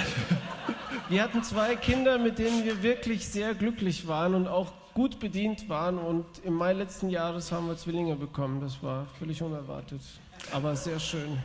[1.09, 5.69] Wir hatten zwei Kinder, mit denen wir wirklich sehr glücklich waren und auch gut bedient
[5.69, 5.99] waren.
[5.99, 8.61] Und im Mai letzten Jahres haben wir Zwillinge bekommen.
[8.61, 10.01] Das war völlig unerwartet,
[10.53, 11.39] aber sehr schön.